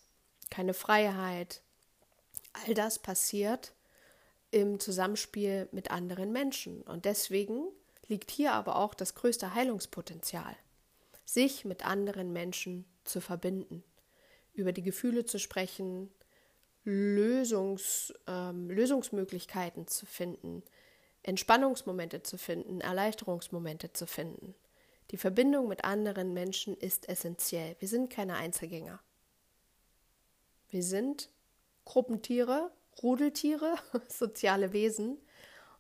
[0.50, 1.62] keine Freiheit.
[2.54, 3.74] All das passiert
[4.52, 6.84] im Zusammenspiel mit anderen Menschen.
[6.84, 7.68] Und deswegen
[8.08, 10.56] liegt hier aber auch das größte Heilungspotenzial,
[11.26, 13.84] sich mit anderen Menschen zu verbinden,
[14.54, 16.12] über die Gefühle zu sprechen,
[16.84, 20.64] Lösungs, ähm, Lösungsmöglichkeiten zu finden,
[21.24, 24.54] Entspannungsmomente zu finden, Erleichterungsmomente zu finden.
[25.14, 27.76] Die Verbindung mit anderen Menschen ist essentiell.
[27.78, 29.00] Wir sind keine Einzelgänger.
[30.70, 31.30] Wir sind
[31.86, 32.72] Gruppentiere,
[33.04, 33.76] Rudeltiere,
[34.08, 35.20] soziale Wesen.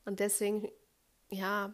[0.05, 0.71] Und deswegen,
[1.29, 1.73] ja,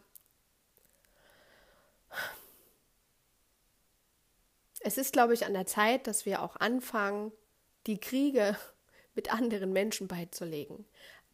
[4.80, 7.34] es ist, glaube ich, an der Zeit, dass wir auch anfangen,
[7.88, 8.56] die Kriege
[9.16, 10.86] mit anderen Menschen beizulegen.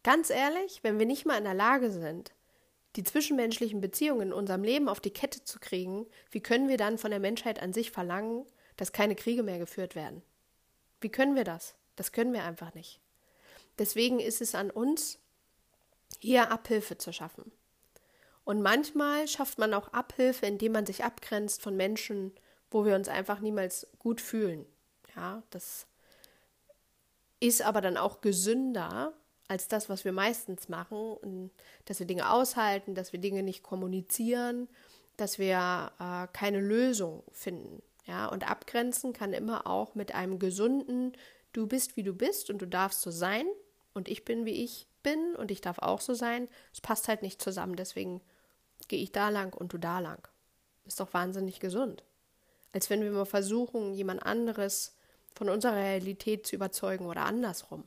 [0.02, 2.32] Ganz ehrlich, wenn wir nicht mal in der Lage sind,
[2.96, 6.98] die zwischenmenschlichen Beziehungen in unserem Leben auf die Kette zu kriegen, wie können wir dann
[6.98, 10.22] von der Menschheit an sich verlangen, dass keine Kriege mehr geführt werden?
[11.00, 11.74] Wie können wir das?
[11.94, 13.00] Das können wir einfach nicht.
[13.78, 15.18] Deswegen ist es an uns,
[16.18, 17.52] hier Abhilfe zu schaffen.
[18.44, 22.32] Und manchmal schafft man auch Abhilfe, indem man sich abgrenzt von Menschen,
[22.70, 24.66] wo wir uns einfach niemals gut fühlen.
[25.14, 25.86] Ja, das
[27.40, 29.12] ist aber dann auch gesünder
[29.48, 31.50] als das, was wir meistens machen,
[31.84, 34.68] dass wir Dinge aushalten, dass wir Dinge nicht kommunizieren,
[35.16, 37.82] dass wir äh, keine Lösung finden.
[38.06, 41.12] Ja, und abgrenzen kann immer auch mit einem gesunden,
[41.52, 43.46] du bist wie du bist und du darfst so sein
[43.94, 46.48] und ich bin wie ich bin und ich darf auch so sein.
[46.72, 48.20] Es passt halt nicht zusammen, deswegen
[48.88, 50.28] gehe ich da lang und du da lang.
[50.84, 52.04] Ist doch wahnsinnig gesund
[52.76, 54.94] als wenn wir mal versuchen, jemand anderes
[55.34, 57.84] von unserer Realität zu überzeugen oder andersrum.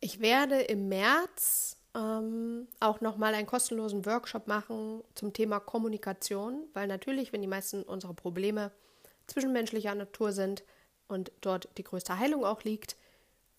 [0.00, 6.86] Ich werde im März ähm, auch nochmal einen kostenlosen Workshop machen zum Thema Kommunikation, weil
[6.86, 8.70] natürlich, wenn die meisten unserer Probleme
[9.26, 10.62] zwischenmenschlicher Natur sind
[11.08, 12.96] und dort die größte Heilung auch liegt,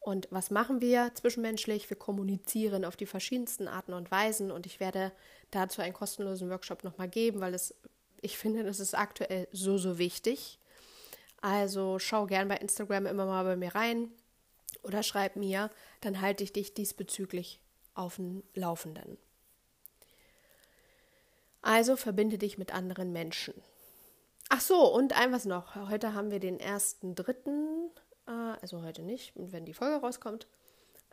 [0.01, 1.89] und was machen wir zwischenmenschlich?
[1.89, 5.11] Wir kommunizieren auf die verschiedensten Arten und Weisen und ich werde
[5.51, 7.75] dazu einen kostenlosen Workshop nochmal geben, weil es
[8.21, 10.59] ich finde, das ist aktuell so, so wichtig.
[11.41, 14.11] Also schau gern bei Instagram immer mal bei mir rein
[14.83, 15.69] oder schreib mir,
[16.01, 17.59] dann halte ich dich diesbezüglich
[17.93, 19.17] auf dem Laufenden.
[21.61, 23.53] Also verbinde dich mit anderen Menschen.
[24.49, 25.75] Ach so, und ein was noch.
[25.75, 27.91] Heute haben wir den ersten dritten,
[28.27, 30.47] äh, also heute nicht, wenn die Folge rauskommt.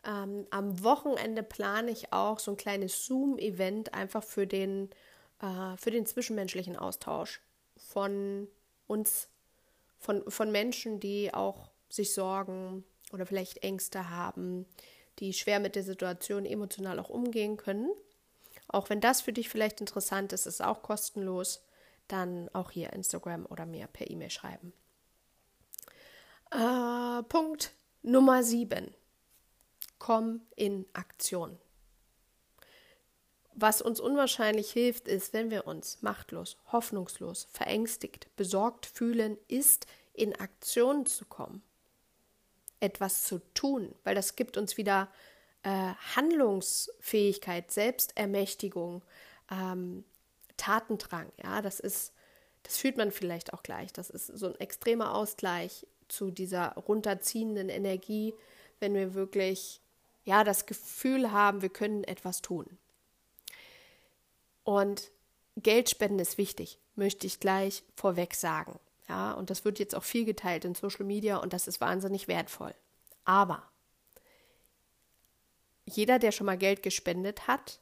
[0.05, 4.89] Ähm, am Wochenende plane ich auch so ein kleines Zoom-Event einfach für den
[5.41, 7.41] äh, für den zwischenmenschlichen Austausch
[7.75, 8.47] von
[8.87, 9.29] uns,
[9.99, 14.65] von, von Menschen, die auch sich Sorgen oder vielleicht Ängste haben,
[15.19, 17.89] die schwer mit der Situation emotional auch umgehen können.
[18.67, 21.63] Auch wenn das für dich vielleicht interessant ist, ist auch kostenlos,
[22.07, 24.73] dann auch hier Instagram oder mir per E-Mail schreiben.
[26.51, 28.93] Äh, Punkt Nummer 7.
[29.99, 31.57] Komm in Aktion.
[33.53, 40.35] Was uns unwahrscheinlich hilft, ist, wenn wir uns machtlos, hoffnungslos, verängstigt, besorgt fühlen, ist in
[40.35, 41.63] Aktion zu kommen.
[42.79, 45.09] Etwas zu tun, weil das gibt uns wieder
[45.63, 49.03] äh, Handlungsfähigkeit, Selbstermächtigung,
[49.51, 50.03] ähm,
[50.57, 51.31] Tatendrang.
[51.43, 52.13] Ja, das ist,
[52.63, 53.91] das fühlt man vielleicht auch gleich.
[53.93, 58.33] Das ist so ein extremer Ausgleich zu dieser runterziehenden Energie,
[58.79, 59.81] wenn wir wirklich
[60.25, 62.77] ja das Gefühl haben, wir können etwas tun.
[64.63, 65.11] Und
[65.55, 68.79] Geldspenden ist wichtig, möchte ich gleich vorweg sagen.
[69.07, 72.27] Ja, und das wird jetzt auch viel geteilt in Social Media und das ist wahnsinnig
[72.27, 72.73] wertvoll.
[73.23, 73.63] Aber
[75.85, 77.79] jeder, der schon mal Geld gespendet hat,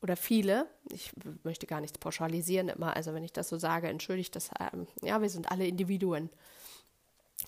[0.00, 1.12] oder viele, ich
[1.44, 5.22] möchte gar nichts pauschalisieren immer, also wenn ich das so sage, entschuldigt das, ähm, ja,
[5.22, 6.28] wir sind alle Individuen.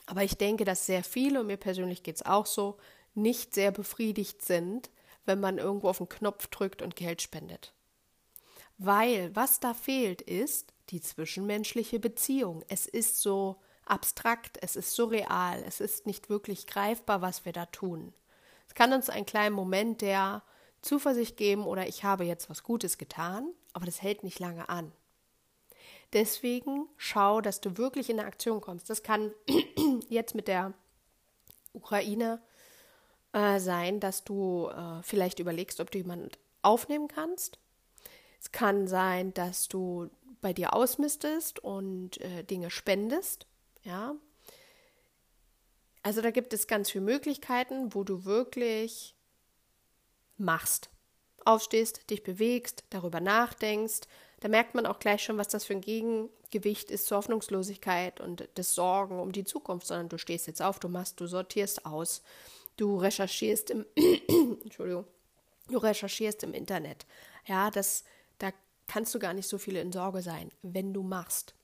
[0.07, 2.77] Aber ich denke, dass sehr viele, und mir persönlich geht es auch so,
[3.15, 4.91] nicht sehr befriedigt sind,
[5.25, 7.73] wenn man irgendwo auf den Knopf drückt und Geld spendet.
[8.79, 12.65] Weil was da fehlt, ist die zwischenmenschliche Beziehung.
[12.69, 13.57] Es ist so
[13.87, 18.15] abstrakt, es ist surreal, es ist nicht wirklich greifbar, was wir da tun.
[18.67, 20.43] Es kann uns einen kleinen Moment der
[20.83, 24.93] Zuversicht geben oder ich habe jetzt was Gutes getan, aber das hält nicht lange an.
[26.13, 28.89] Deswegen schau, dass du wirklich in eine Aktion kommst.
[28.89, 29.33] Das kann
[30.09, 30.73] jetzt mit der
[31.73, 32.41] Ukraine
[33.33, 36.31] äh, sein, dass du äh, vielleicht überlegst, ob du jemanden
[36.63, 37.59] aufnehmen kannst.
[38.41, 40.11] Es kann sein, dass du
[40.45, 43.47] bei dir ausmistest und äh, Dinge spendest.
[43.83, 44.15] Ja.
[46.03, 49.17] Also da gibt es ganz viele Möglichkeiten, wo du wirklich
[50.37, 50.91] machst.
[51.47, 54.03] Aufstehst, dich bewegst, darüber nachdenkst.
[54.41, 58.47] Da merkt man auch gleich schon, was das für ein Gegengewicht ist zur Hoffnungslosigkeit und
[58.59, 62.21] des Sorgen um die Zukunft, sondern du stehst jetzt auf, du machst, du sortierst aus,
[62.77, 63.87] du recherchierst im
[64.63, 65.07] Entschuldigung,
[65.69, 67.07] du recherchierst im Internet.
[67.47, 68.05] Ja, das,
[68.37, 68.53] da
[68.87, 71.55] kannst du gar nicht so viel in Sorge sein, wenn du machst.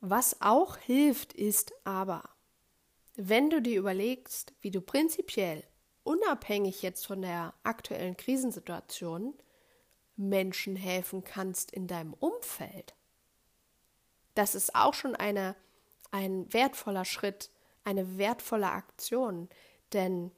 [0.00, 2.28] Was auch hilft, ist aber,
[3.16, 5.62] wenn du dir überlegst, wie du prinzipiell,
[6.04, 9.34] unabhängig jetzt von der aktuellen Krisensituation,
[10.16, 12.94] Menschen helfen kannst in deinem Umfeld.
[14.34, 15.54] Das ist auch schon eine,
[16.10, 17.50] ein wertvoller Schritt,
[17.84, 19.48] eine wertvolle Aktion,
[19.92, 20.30] denn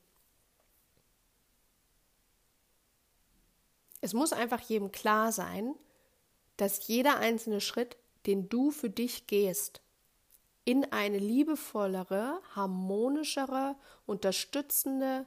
[4.02, 5.74] es muss einfach jedem klar sein,
[6.58, 7.96] dass jeder einzelne Schritt,
[8.26, 9.80] den du für dich gehst,
[10.64, 15.24] in eine liebevollere, harmonischere, unterstützende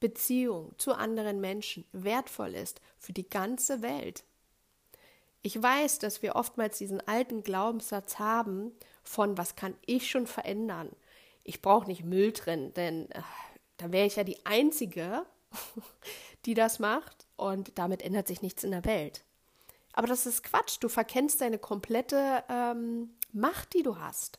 [0.00, 4.24] Beziehung zu anderen Menschen wertvoll ist für die ganze Welt.
[5.42, 8.72] Ich weiß, dass wir oftmals diesen alten Glaubenssatz haben
[9.04, 10.90] von was kann ich schon verändern?
[11.44, 13.22] Ich brauche nicht Müll drin, denn äh,
[13.76, 15.24] da wäre ich ja die Einzige,
[16.44, 19.24] die das macht und damit ändert sich nichts in der Welt.
[19.92, 20.76] Aber das ist Quatsch.
[20.80, 24.38] Du verkennst deine komplette ähm, Macht, die du hast.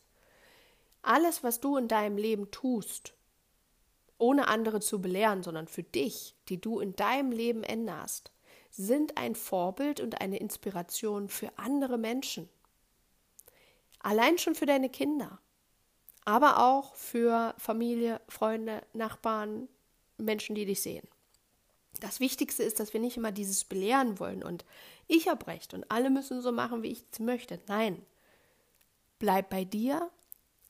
[1.02, 3.14] Alles, was du in deinem Leben tust,
[4.18, 8.32] ohne andere zu belehren, sondern für dich, die du in deinem Leben änderst,
[8.70, 12.48] sind ein Vorbild und eine Inspiration für andere Menschen.
[14.00, 15.40] Allein schon für deine Kinder,
[16.24, 19.68] aber auch für Familie, Freunde, Nachbarn,
[20.18, 21.08] Menschen, die dich sehen.
[22.00, 24.64] Das Wichtigste ist, dass wir nicht immer dieses belehren wollen und
[25.08, 27.60] ich habe recht und alle müssen so machen, wie ich es möchte.
[27.66, 28.04] Nein.
[29.18, 30.10] Bleib bei dir,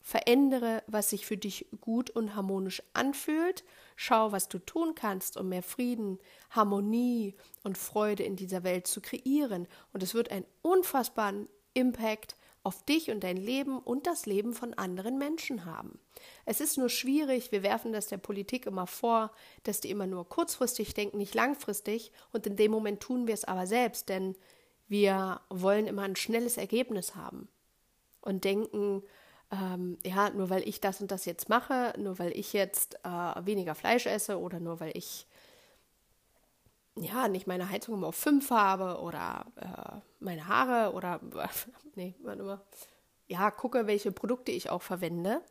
[0.01, 3.63] verändere, was sich für dich gut und harmonisch anfühlt,
[3.95, 9.01] schau, was du tun kannst, um mehr Frieden, Harmonie und Freude in dieser Welt zu
[9.01, 12.35] kreieren und es wird einen unfassbaren Impact
[12.69, 15.97] auf dich und dein Leben und das Leben von anderen Menschen haben.
[16.45, 19.31] Es ist nur schwierig, wir werfen das der Politik immer vor,
[19.63, 23.43] dass die immer nur kurzfristig denken, nicht langfristig, und in dem Moment tun wir es
[23.43, 24.35] aber selbst, denn
[24.87, 27.47] wir wollen immer ein schnelles Ergebnis haben
[28.21, 29.01] und denken,
[29.51, 33.45] ähm, ja, nur weil ich das und das jetzt mache, nur weil ich jetzt äh,
[33.45, 35.25] weniger Fleisch esse oder nur weil ich
[37.01, 41.19] ja, nicht meine Heizung immer auf 5 habe oder äh, meine Haare oder,
[41.95, 42.61] nee, warte mal,
[43.27, 45.41] ja, gucke, welche Produkte ich auch verwende,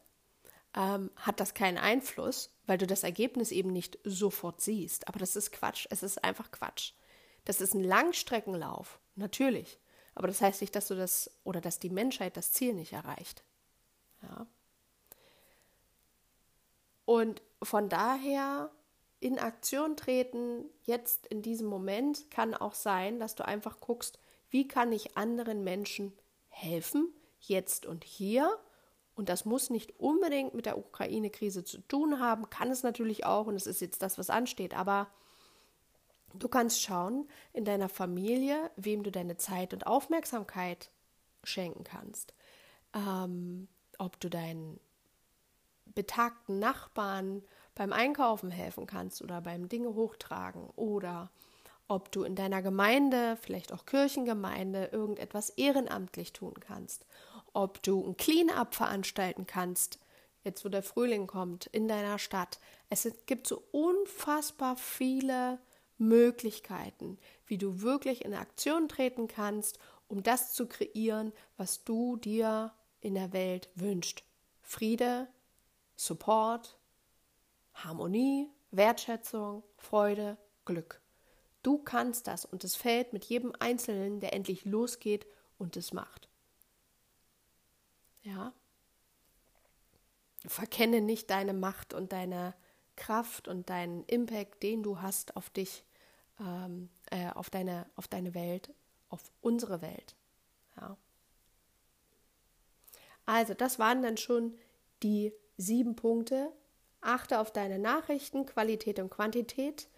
[0.75, 5.09] ähm, hat das keinen Einfluss, weil du das Ergebnis eben nicht sofort siehst.
[5.09, 5.87] Aber das ist Quatsch.
[5.91, 6.93] Es ist einfach Quatsch.
[7.45, 9.79] Das ist ein Langstreckenlauf, natürlich.
[10.15, 13.45] Aber das heißt nicht, dass du das oder dass die Menschheit das Ziel nicht erreicht.
[14.23, 14.47] Ja.
[17.05, 18.71] Und von daher
[19.21, 24.19] in Aktion treten, jetzt in diesem Moment, kann auch sein, dass du einfach guckst,
[24.51, 26.13] wie kann ich anderen Menschen
[26.49, 28.59] helfen, jetzt und hier.
[29.15, 33.47] Und das muss nicht unbedingt mit der Ukraine-Krise zu tun haben, kann es natürlich auch,
[33.47, 35.09] und es ist jetzt das, was ansteht, aber
[36.35, 40.91] du kannst schauen in deiner Familie, wem du deine Zeit und Aufmerksamkeit
[41.43, 42.35] schenken kannst.
[42.95, 44.79] Ähm, ob du deinen
[45.87, 47.43] betagten Nachbarn
[47.79, 51.31] beim Einkaufen helfen kannst oder beim Dinge hochtragen oder
[51.87, 57.07] ob du in deiner Gemeinde, vielleicht auch Kirchengemeinde, irgendetwas ehrenamtlich tun kannst,
[57.53, 60.01] ob du ein Clean-up veranstalten kannst,
[60.43, 62.59] jetzt wo der Frühling kommt, in deiner Stadt.
[62.91, 65.61] Es gibt so unfassbar viele
[65.99, 67.17] Möglichkeiten,
[67.47, 73.15] wie du wirklich in Aktion treten kannst, um das zu kreieren, was du dir in
[73.15, 74.25] der Welt wünscht.
[74.63, 75.29] Friede,
[75.95, 76.78] Support,
[77.85, 81.01] Harmonie, Wertschätzung, Freude, Glück.
[81.63, 85.27] Du kannst das und es fällt mit jedem Einzelnen, der endlich losgeht
[85.59, 86.29] und es macht.
[88.23, 88.53] Ja.
[90.47, 92.55] Verkenne nicht deine Macht und deine
[92.97, 95.85] Kraft und deinen Impact, den du hast auf dich,
[96.41, 98.73] ähm, äh, auf, deine, auf deine Welt,
[99.09, 100.17] auf unsere Welt.
[100.77, 100.97] Ja.
[103.27, 104.57] Also, das waren dann schon
[105.03, 106.53] die sieben Punkte.
[107.01, 109.89] Achte auf deine Nachrichten, Qualität und Quantität.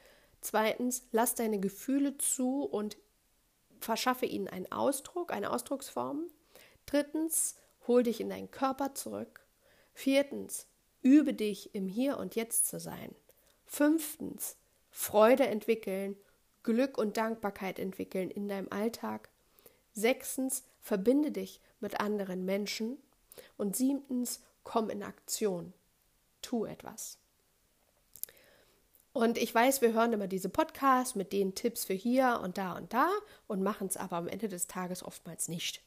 [0.40, 2.96] Zweitens, lass deine Gefühle zu und
[3.80, 6.26] verschaffe ihnen einen Ausdruck, eine Ausdrucksform.
[6.86, 9.40] Drittens, hol dich in deinen Körper zurück.
[9.94, 10.66] Viertens,
[11.02, 13.14] übe dich im Hier und Jetzt zu sein.
[13.66, 14.56] Fünftens,
[14.90, 16.16] Freude entwickeln,
[16.62, 19.30] Glück und Dankbarkeit entwickeln in deinem Alltag.
[19.92, 22.98] Sechstens, verbinde dich mit anderen Menschen.
[23.56, 25.72] Und siebtens, komm in Aktion.
[26.42, 27.18] Tu etwas.
[29.12, 32.72] Und ich weiß, wir hören immer diese Podcasts mit den Tipps für hier und da
[32.72, 33.08] und da
[33.48, 35.82] und machen es aber am Ende des Tages oftmals nicht.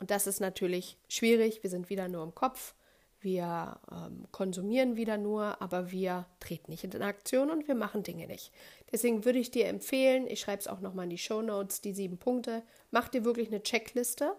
[0.00, 1.62] Und das ist natürlich schwierig.
[1.62, 2.74] Wir sind wieder nur im Kopf.
[3.20, 8.26] Wir ähm, konsumieren wieder nur, aber wir treten nicht in Aktion und wir machen Dinge
[8.26, 8.52] nicht.
[8.90, 11.92] Deswegen würde ich dir empfehlen, ich schreibe es auch nochmal in die Show Notes, die
[11.92, 12.64] sieben Punkte.
[12.90, 14.34] Mach dir wirklich eine Checkliste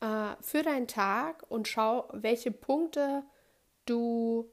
[0.00, 3.22] äh, für deinen Tag und schau, welche Punkte
[3.88, 4.50] du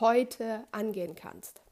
[0.00, 1.62] heute angehen kannst.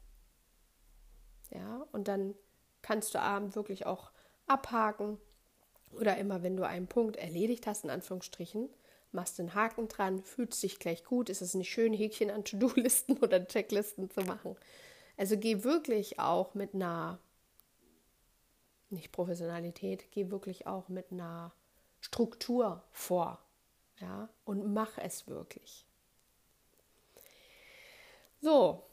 [1.51, 2.35] Ja, und dann
[2.81, 4.11] kannst du abend wirklich auch
[4.47, 5.17] abhaken
[5.91, 8.69] oder immer, wenn du einen Punkt erledigt hast, in Anführungsstrichen,
[9.11, 13.17] machst einen Haken dran, fühlst dich gleich gut, ist es nicht schön, Häkchen an To-Do-Listen
[13.21, 14.55] oder Checklisten zu machen.
[15.15, 17.19] Also geh wirklich auch mit einer,
[18.89, 21.53] nicht Professionalität, geh wirklich auch mit einer
[21.99, 23.39] Struktur vor.
[23.99, 25.86] Ja, und mach es wirklich.
[28.41, 28.83] So,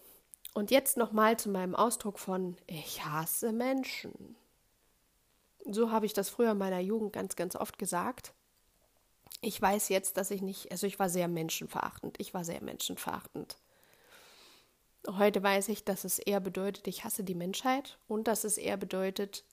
[0.55, 4.37] und jetzt nochmal zu meinem Ausdruck von ich hasse Menschen.
[5.67, 8.33] So habe ich das früher in meiner Jugend ganz, ganz oft gesagt.
[9.41, 12.19] Ich weiß jetzt, dass ich nicht, also ich war sehr menschenverachtend.
[12.21, 13.57] Ich war sehr menschenverachtend.
[15.07, 18.79] Heute weiß ich, dass es eher bedeutet, ich hasse die Menschheit und dass es eher
[18.79, 19.45] bedeutet,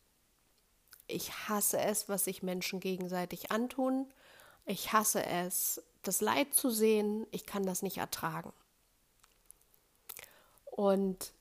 [1.07, 4.07] ich hasse es, was sich Menschen gegenseitig antun.
[4.65, 7.27] Ich hasse es, das Leid zu sehen.
[7.31, 8.53] Ich kann das nicht ertragen.
[10.71, 11.33] Und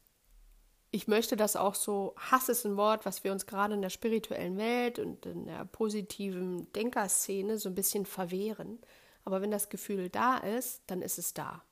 [0.91, 3.91] ich möchte das auch so, Hass ist ein Wort, was wir uns gerade in der
[3.91, 8.81] spirituellen Welt und in der positiven Denkerszene so ein bisschen verwehren.
[9.25, 11.63] Aber wenn das Gefühl da ist, dann ist es da.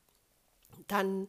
[0.87, 1.27] Dann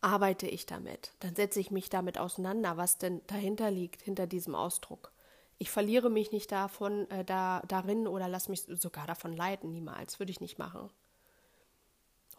[0.00, 1.12] arbeite ich damit.
[1.20, 5.12] Dann setze ich mich damit auseinander, was denn dahinter liegt, hinter diesem Ausdruck.
[5.58, 10.18] Ich verliere mich nicht davon, äh, da, darin oder lasse mich sogar davon leiten, niemals.
[10.18, 10.90] Würde ich nicht machen.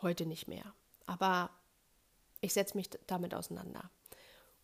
[0.01, 0.74] Heute nicht mehr.
[1.05, 1.51] Aber
[2.44, 3.89] ich setze mich damit auseinander.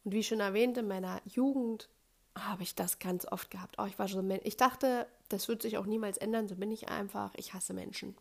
[0.04, 1.90] Und wie schon erwähnt, in meiner Jugend
[2.38, 3.76] habe ich das ganz oft gehabt.
[3.80, 6.90] Oh, ich war so, ich dachte, das wird sich auch niemals ändern, so bin ich
[6.90, 7.34] einfach.
[7.36, 8.16] Ich hasse Menschen.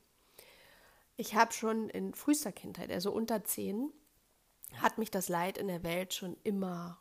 [1.17, 3.93] Ich habe schon in frühester Kindheit, also unter zehn,
[4.77, 6.99] hat mich das Leid in der Welt schon immer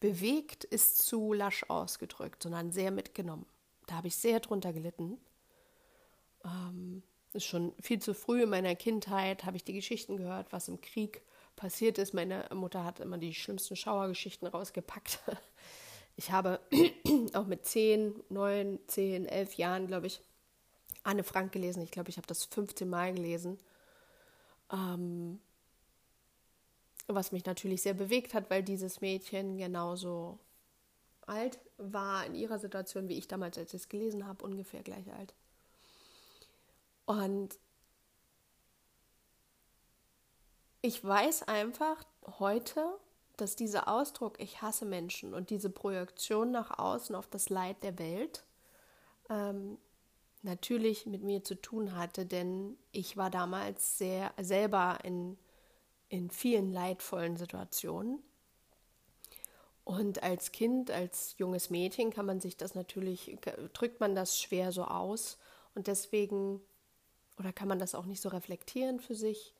[0.00, 3.46] bewegt, ist zu lasch ausgedrückt, sondern sehr mitgenommen.
[3.86, 5.18] Da habe ich sehr drunter gelitten.
[6.44, 7.02] Ähm,
[7.34, 10.80] ist schon viel zu früh in meiner Kindheit, habe ich die Geschichten gehört, was im
[10.80, 11.22] Krieg
[11.56, 12.14] passiert ist.
[12.14, 15.20] Meine Mutter hat immer die schlimmsten Schauergeschichten rausgepackt.
[16.16, 16.60] Ich habe
[17.32, 20.22] auch mit 10, 9, 10, 11 Jahren, glaube ich,
[21.02, 21.82] Anne Frank gelesen.
[21.82, 23.58] Ich glaube, ich habe das 15 Mal gelesen.
[24.72, 25.40] Ähm,
[27.08, 30.38] was mich natürlich sehr bewegt hat, weil dieses Mädchen genauso
[31.26, 35.12] alt war in ihrer Situation, wie ich damals, als ich es gelesen habe, ungefähr gleich
[35.12, 35.34] alt.
[37.06, 37.58] Und
[40.80, 42.04] ich weiß einfach
[42.38, 42.84] heute,
[43.36, 47.98] dass dieser Ausdruck, ich hasse Menschen und diese Projektion nach außen auf das Leid der
[47.98, 48.44] Welt
[49.28, 49.78] ähm,
[50.42, 55.38] natürlich mit mir zu tun hatte, denn ich war damals sehr selber in,
[56.08, 58.22] in vielen leidvollen Situationen.
[59.84, 63.36] Und als Kind, als junges Mädchen kann man sich das natürlich,
[63.72, 65.38] drückt man das schwer so aus.
[65.74, 66.60] Und deswegen,
[67.38, 69.54] oder kann man das auch nicht so reflektieren für sich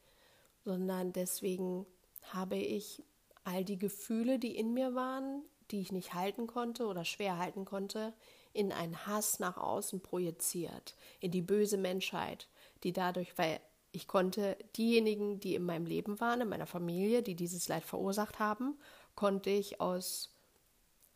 [0.64, 1.86] sondern deswegen
[2.22, 3.02] habe ich
[3.44, 7.64] all die Gefühle, die in mir waren, die ich nicht halten konnte oder schwer halten
[7.64, 8.14] konnte,
[8.52, 12.48] in einen Hass nach außen projiziert, in die böse Menschheit,
[12.82, 13.60] die dadurch, weil
[13.96, 18.40] Ich konnte diejenigen, die in meinem Leben waren, in meiner Familie, die dieses Leid verursacht
[18.40, 18.76] haben,
[19.14, 20.34] konnte ich aus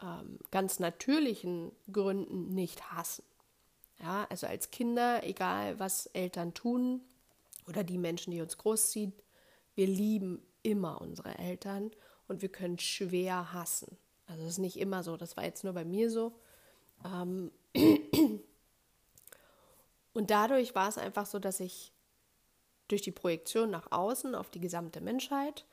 [0.01, 3.25] ähm, ganz natürlichen Gründen nicht hassen.
[4.01, 7.01] Ja, also als Kinder, egal was Eltern tun
[7.67, 9.13] oder die Menschen, die uns großziehen,
[9.75, 11.91] wir lieben immer unsere Eltern
[12.29, 13.97] und wir können schwer hassen.
[14.27, 16.33] Also das ist nicht immer so, das war jetzt nur bei mir so.
[17.05, 17.51] Ähm
[20.13, 21.93] und dadurch war es einfach so, dass ich
[22.89, 25.67] durch die Projektion nach außen auf die gesamte Menschheit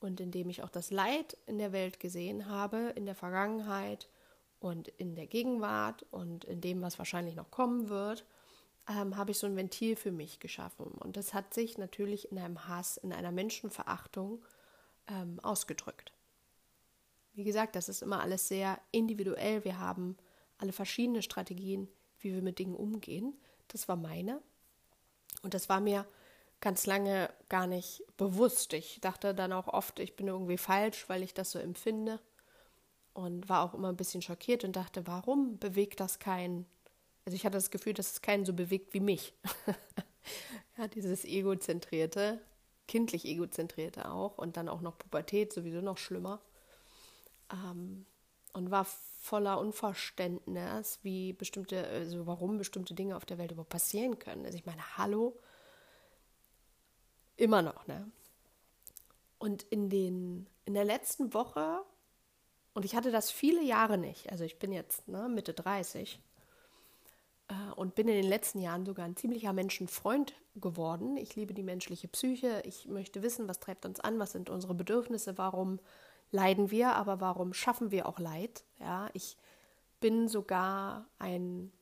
[0.00, 4.08] und indem ich auch das Leid in der Welt gesehen habe, in der Vergangenheit
[4.62, 8.24] und in der Gegenwart und in dem, was wahrscheinlich noch kommen wird,
[8.88, 10.86] ähm, habe ich so ein Ventil für mich geschaffen.
[10.86, 14.44] Und das hat sich natürlich in einem Hass, in einer Menschenverachtung
[15.08, 16.12] ähm, ausgedrückt.
[17.34, 19.64] Wie gesagt, das ist immer alles sehr individuell.
[19.64, 20.16] Wir haben
[20.58, 21.88] alle verschiedene Strategien,
[22.20, 23.34] wie wir mit Dingen umgehen.
[23.66, 24.40] Das war meine.
[25.42, 26.06] Und das war mir
[26.60, 28.74] ganz lange gar nicht bewusst.
[28.74, 32.20] Ich dachte dann auch oft, ich bin irgendwie falsch, weil ich das so empfinde.
[33.14, 36.66] Und war auch immer ein bisschen schockiert und dachte, warum bewegt das keinen?
[37.24, 39.34] Also ich hatte das Gefühl, dass es keinen so bewegt wie mich.
[40.78, 42.40] ja, dieses egozentrierte,
[42.88, 46.40] kindlich egozentrierte auch und dann auch noch Pubertät, sowieso noch schlimmer.
[47.52, 48.06] Ähm,
[48.54, 48.86] und war
[49.20, 54.44] voller Unverständnis, wie bestimmte, also warum bestimmte Dinge auf der Welt überhaupt passieren können.
[54.46, 55.38] Also ich meine, hallo,
[57.36, 58.10] Immer noch, ne?
[59.38, 61.82] Und in, den, in der letzten Woche,
[62.74, 66.20] und ich hatte das viele Jahre nicht, also ich bin jetzt ne, Mitte 30
[67.48, 71.16] äh, und bin in den letzten Jahren sogar ein ziemlicher Menschenfreund geworden.
[71.16, 74.74] Ich liebe die menschliche Psyche, ich möchte wissen, was treibt uns an, was sind unsere
[74.74, 75.80] Bedürfnisse, warum
[76.30, 78.64] leiden wir, aber warum schaffen wir auch Leid?
[78.78, 79.36] Ja, ich
[80.00, 81.72] bin sogar ein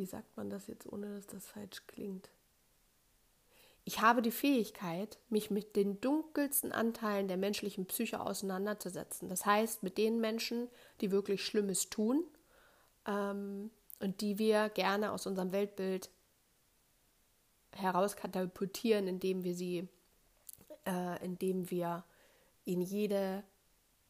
[0.00, 2.30] wie sagt man das jetzt, ohne dass das falsch klingt?
[3.84, 9.28] Ich habe die Fähigkeit, mich mit den dunkelsten Anteilen der menschlichen Psyche auseinanderzusetzen.
[9.28, 10.68] Das heißt, mit den Menschen,
[11.00, 12.24] die wirklich Schlimmes tun
[13.06, 16.10] ähm, und die wir gerne aus unserem Weltbild
[17.72, 19.88] herauskatapultieren, indem wir sie,
[20.86, 22.04] äh, indem wir
[22.64, 23.42] ihnen jede,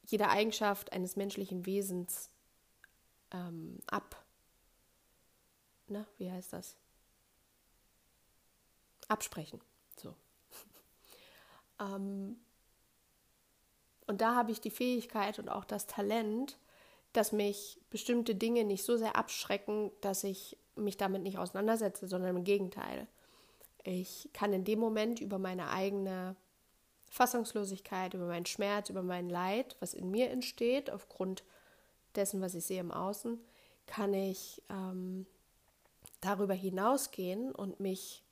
[0.04, 2.30] jede Eigenschaft eines menschlichen Wesens
[3.32, 4.24] ähm, ab
[5.90, 6.76] na, wie heißt das?
[9.10, 9.60] Absprechen.
[9.96, 10.14] So.
[11.80, 12.38] ähm,
[14.06, 16.58] und da habe ich die Fähigkeit und auch das Talent,
[17.12, 22.36] dass mich bestimmte Dinge nicht so sehr abschrecken, dass ich mich damit nicht auseinandersetze, sondern
[22.36, 23.06] im Gegenteil.
[23.82, 26.36] Ich kann in dem Moment über meine eigene
[27.10, 31.44] Fassungslosigkeit, über meinen Schmerz, über mein Leid, was in mir entsteht, aufgrund
[32.14, 33.40] dessen, was ich sehe im Außen,
[33.86, 35.26] kann ich ähm,
[36.20, 38.22] darüber hinausgehen und mich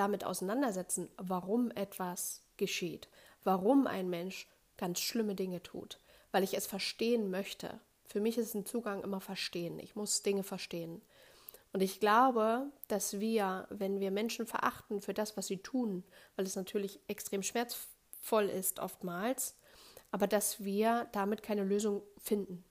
[0.00, 3.08] damit auseinandersetzen, warum etwas geschieht,
[3.44, 4.48] warum ein Mensch
[4.78, 5.98] ganz schlimme Dinge tut,
[6.32, 7.78] weil ich es verstehen möchte.
[8.06, 9.78] Für mich ist ein Zugang immer verstehen.
[9.78, 11.02] Ich muss Dinge verstehen.
[11.74, 16.02] Und ich glaube, dass wir, wenn wir Menschen verachten für das, was sie tun,
[16.34, 19.54] weil es natürlich extrem schmerzvoll ist oftmals,
[20.12, 22.64] aber dass wir damit keine Lösung finden.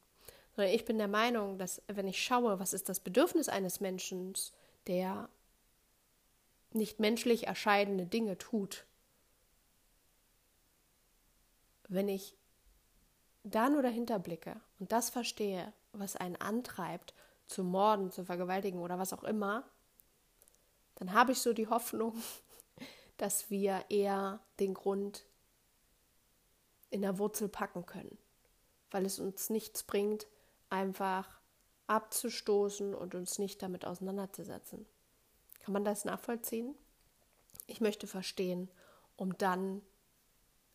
[0.57, 4.33] Ich bin der Meinung, dass wenn ich schaue, was ist das Bedürfnis eines Menschen,
[4.87, 5.29] der
[6.71, 8.85] nicht menschlich erscheidende Dinge tut,
[11.87, 12.35] wenn ich
[13.43, 17.13] da nur dahinter blicke und das verstehe, was einen antreibt,
[17.47, 19.63] zu morden, zu vergewaltigen oder was auch immer,
[20.95, 22.13] dann habe ich so die Hoffnung,
[23.17, 25.25] dass wir eher den Grund
[26.91, 28.17] in der Wurzel packen können,
[28.91, 30.27] weil es uns nichts bringt,
[30.69, 31.39] einfach
[31.87, 34.85] abzustoßen und uns nicht damit auseinanderzusetzen.
[35.69, 36.73] Kann man das nachvollziehen?
[37.67, 38.71] Ich möchte verstehen,
[39.17, 39.83] um dann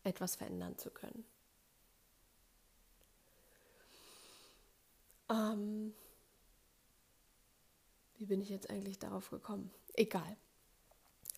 [0.05, 1.25] etwas verändern zu können.
[5.29, 5.93] Ähm,
[8.17, 9.69] wie bin ich jetzt eigentlich darauf gekommen?
[9.95, 10.37] Egal.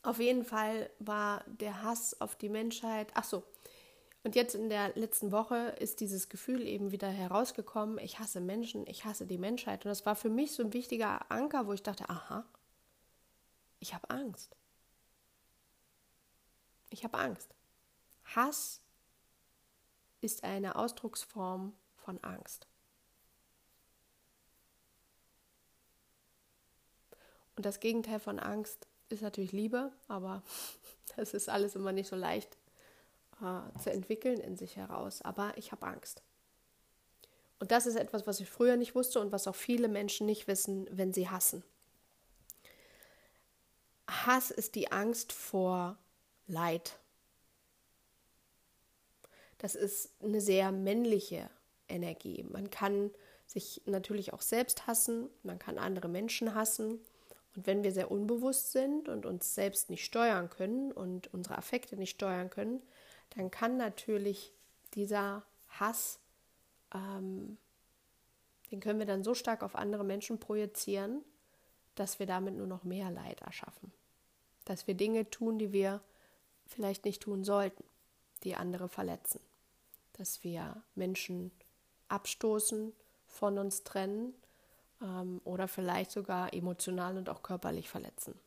[0.03, 3.09] Auf jeden Fall war der Hass auf die Menschheit.
[3.15, 3.43] Ach so,
[4.23, 8.85] und jetzt in der letzten Woche ist dieses Gefühl eben wieder herausgekommen, ich hasse Menschen,
[8.85, 9.83] ich hasse die Menschheit.
[9.83, 12.45] Und das war für mich so ein wichtiger Anker, wo ich dachte, aha,
[13.79, 14.55] ich habe Angst.
[16.89, 17.53] Ich habe Angst.
[18.35, 18.81] Hass
[20.21, 22.67] ist eine Ausdrucksform von Angst.
[27.55, 30.43] Und das Gegenteil von Angst ist natürlich Liebe, aber
[31.15, 32.57] das ist alles immer nicht so leicht
[33.41, 35.21] äh, zu entwickeln in sich heraus.
[35.21, 36.21] Aber ich habe Angst.
[37.59, 40.47] Und das ist etwas, was ich früher nicht wusste und was auch viele Menschen nicht
[40.47, 41.63] wissen, wenn sie hassen.
[44.07, 45.97] Hass ist die Angst vor
[46.47, 46.97] Leid.
[49.57, 51.49] Das ist eine sehr männliche
[51.89, 52.43] Energie.
[52.43, 53.11] Man kann
[53.47, 56.99] sich natürlich auch selbst hassen, man kann andere Menschen hassen.
[57.55, 61.97] Und wenn wir sehr unbewusst sind und uns selbst nicht steuern können und unsere Affekte
[61.97, 62.81] nicht steuern können,
[63.35, 64.53] dann kann natürlich
[64.93, 66.19] dieser Hass,
[66.93, 67.57] ähm,
[68.71, 71.23] den können wir dann so stark auf andere Menschen projizieren,
[71.95, 73.91] dass wir damit nur noch mehr Leid erschaffen.
[74.67, 76.01] Dass wir Dinge tun, die wir
[76.65, 77.83] vielleicht nicht tun sollten,
[78.43, 79.39] die andere verletzen.
[80.13, 81.51] Dass wir Menschen
[82.09, 82.93] abstoßen,
[83.27, 84.33] von uns trennen
[85.01, 88.37] ähm, oder vielleicht sogar emotional und auch körperlich verletzen.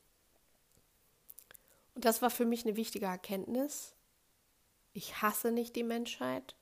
[1.95, 3.95] Und das war für mich eine wichtige Erkenntnis.
[4.93, 6.55] Ich hasse nicht die Menschheit,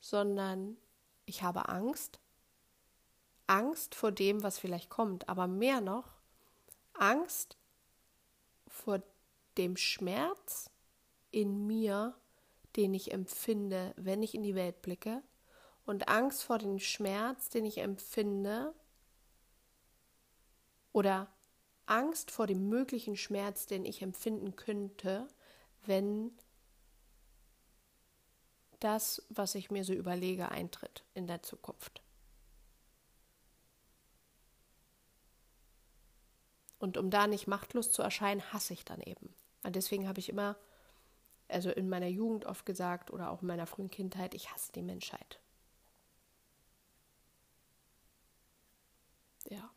[0.00, 0.76] sondern
[1.24, 2.20] ich habe Angst.
[3.46, 6.12] Angst vor dem, was vielleicht kommt, aber mehr noch
[6.94, 7.56] Angst
[8.76, 9.02] vor
[9.56, 10.70] dem Schmerz
[11.30, 12.14] in mir,
[12.76, 15.22] den ich empfinde, wenn ich in die Welt blicke,
[15.86, 18.74] und Angst vor dem Schmerz, den ich empfinde,
[20.92, 21.28] oder
[21.86, 25.28] Angst vor dem möglichen Schmerz, den ich empfinden könnte,
[25.84, 26.32] wenn
[28.80, 32.02] das, was ich mir so überlege, eintritt in der Zukunft.
[36.78, 39.34] Und um da nicht machtlos zu erscheinen, hasse ich dann eben.
[39.62, 40.56] Und deswegen habe ich immer,
[41.48, 44.82] also in meiner Jugend oft gesagt oder auch in meiner frühen Kindheit, ich hasse die
[44.82, 45.40] Menschheit.
[49.48, 49.70] Ja.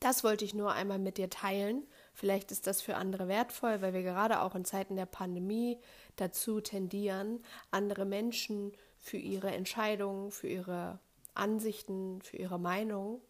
[0.00, 1.86] Das wollte ich nur einmal mit dir teilen.
[2.12, 5.80] Vielleicht ist das für andere wertvoll, weil wir gerade auch in Zeiten der Pandemie
[6.16, 10.98] dazu tendieren, andere Menschen für ihre Entscheidungen, für ihre
[11.34, 13.22] Ansichten, für ihre Meinung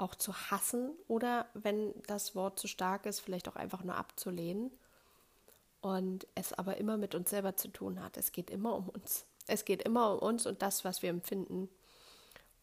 [0.00, 4.70] auch zu hassen oder, wenn das Wort zu stark ist, vielleicht auch einfach nur abzulehnen.
[5.82, 8.18] Und es aber immer mit uns selber zu tun hat.
[8.18, 9.24] Es geht immer um uns.
[9.46, 11.70] Es geht immer um uns und das, was wir empfinden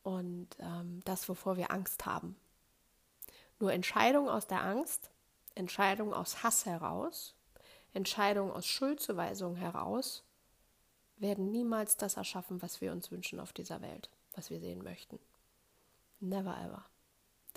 [0.03, 2.35] und ähm, das, wovor wir Angst haben.
[3.59, 5.09] Nur Entscheidungen aus der Angst,
[5.55, 7.33] Entscheidungen aus Hass heraus,
[7.93, 10.23] Entscheidungen aus Schuldzuweisung heraus
[11.17, 15.19] werden niemals das erschaffen, was wir uns wünschen auf dieser Welt, was wir sehen möchten.
[16.19, 16.85] Never ever.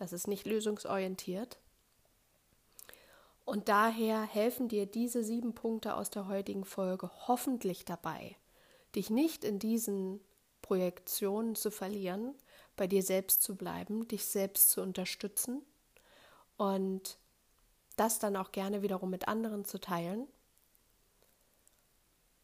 [0.00, 1.58] Das ist nicht lösungsorientiert.
[3.44, 8.34] Und daher helfen dir diese sieben Punkte aus der heutigen Folge hoffentlich dabei,
[8.94, 10.20] dich nicht in diesen
[10.62, 12.34] Projektionen zu verlieren,
[12.76, 15.60] bei dir selbst zu bleiben, dich selbst zu unterstützen
[16.56, 17.18] und
[17.96, 20.26] das dann auch gerne wiederum mit anderen zu teilen.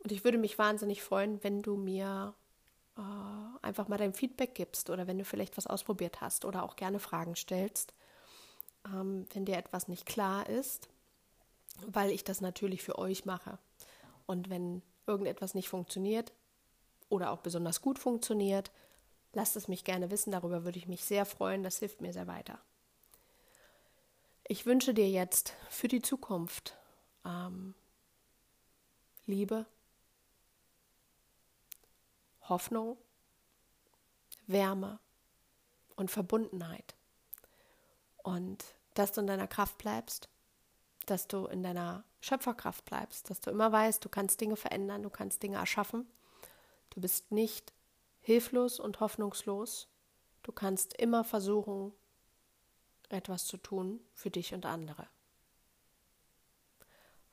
[0.01, 2.35] Und ich würde mich wahnsinnig freuen, wenn du mir
[2.97, 3.01] äh,
[3.63, 6.99] einfach mal dein Feedback gibst oder wenn du vielleicht was ausprobiert hast oder auch gerne
[6.99, 7.95] Fragen stellst,
[8.87, 10.89] ähm, wenn dir etwas nicht klar ist,
[11.87, 13.59] weil ich das natürlich für euch mache.
[14.27, 16.33] Und wenn irgendetwas nicht funktioniert
[17.09, 18.71] oder auch besonders gut funktioniert,
[19.33, 20.33] lasst es mich gerne wissen.
[20.33, 21.63] Darüber würde ich mich sehr freuen.
[21.63, 22.59] Das hilft mir sehr weiter.
[24.49, 26.77] Ich wünsche dir jetzt für die Zukunft
[27.25, 27.75] ähm,
[29.27, 29.67] Liebe,
[32.49, 32.97] Hoffnung,
[34.47, 34.99] Wärme
[35.97, 36.95] und Verbundenheit.
[38.23, 40.29] Und dass du in deiner Kraft bleibst,
[41.07, 45.11] dass du in deiner Schöpferkraft bleibst, dass du immer weißt, du kannst Dinge verändern, du
[45.11, 46.07] kannst Dinge erschaffen.
[46.91, 47.73] Du bist nicht
[48.21, 49.89] hilflos und hoffnungslos.
[50.43, 51.93] Du kannst immer versuchen,
[53.09, 55.07] etwas zu tun für dich und andere.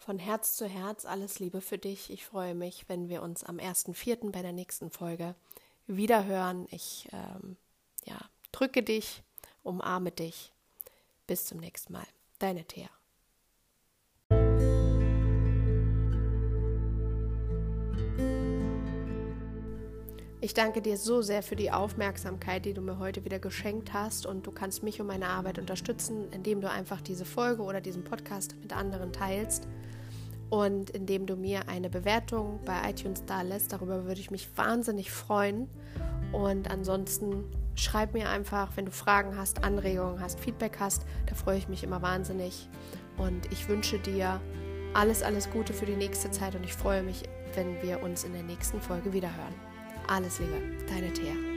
[0.06, 2.10] Von Herz zu Herz alles Liebe für dich.
[2.10, 4.32] Ich freue mich, wenn wir uns am 1.4.
[4.32, 5.34] bei der nächsten Folge
[5.88, 6.68] wieder hören.
[6.72, 7.56] Ich ähm,
[8.04, 8.18] ja,
[8.52, 9.24] drücke dich,
[9.64, 10.52] umarme dich.
[11.26, 12.08] Bis zum nächsten Mal.
[12.38, 12.90] Deine Thea.
[20.44, 24.26] Ich danke dir so sehr für die Aufmerksamkeit, die du mir heute wieder geschenkt hast
[24.26, 28.04] und du kannst mich und meine Arbeit unterstützen, indem du einfach diese Folge oder diesen
[28.04, 29.70] Podcast mit anderen teilst
[30.50, 33.72] und indem du mir eine Bewertung bei iTunes da lässt.
[33.72, 35.70] Darüber würde ich mich wahnsinnig freuen.
[36.34, 41.06] Und ansonsten schreib mir einfach, wenn du Fragen hast, Anregungen hast, Feedback hast.
[41.28, 42.68] Da freue ich mich immer wahnsinnig.
[43.16, 44.42] Und ich wünsche dir
[44.94, 47.24] alles, alles Gute für die nächste Zeit und ich freue mich,
[47.56, 49.73] wenn wir uns in der nächsten Folge wiederhören.
[50.08, 51.53] Alles Liebe, deine Thea.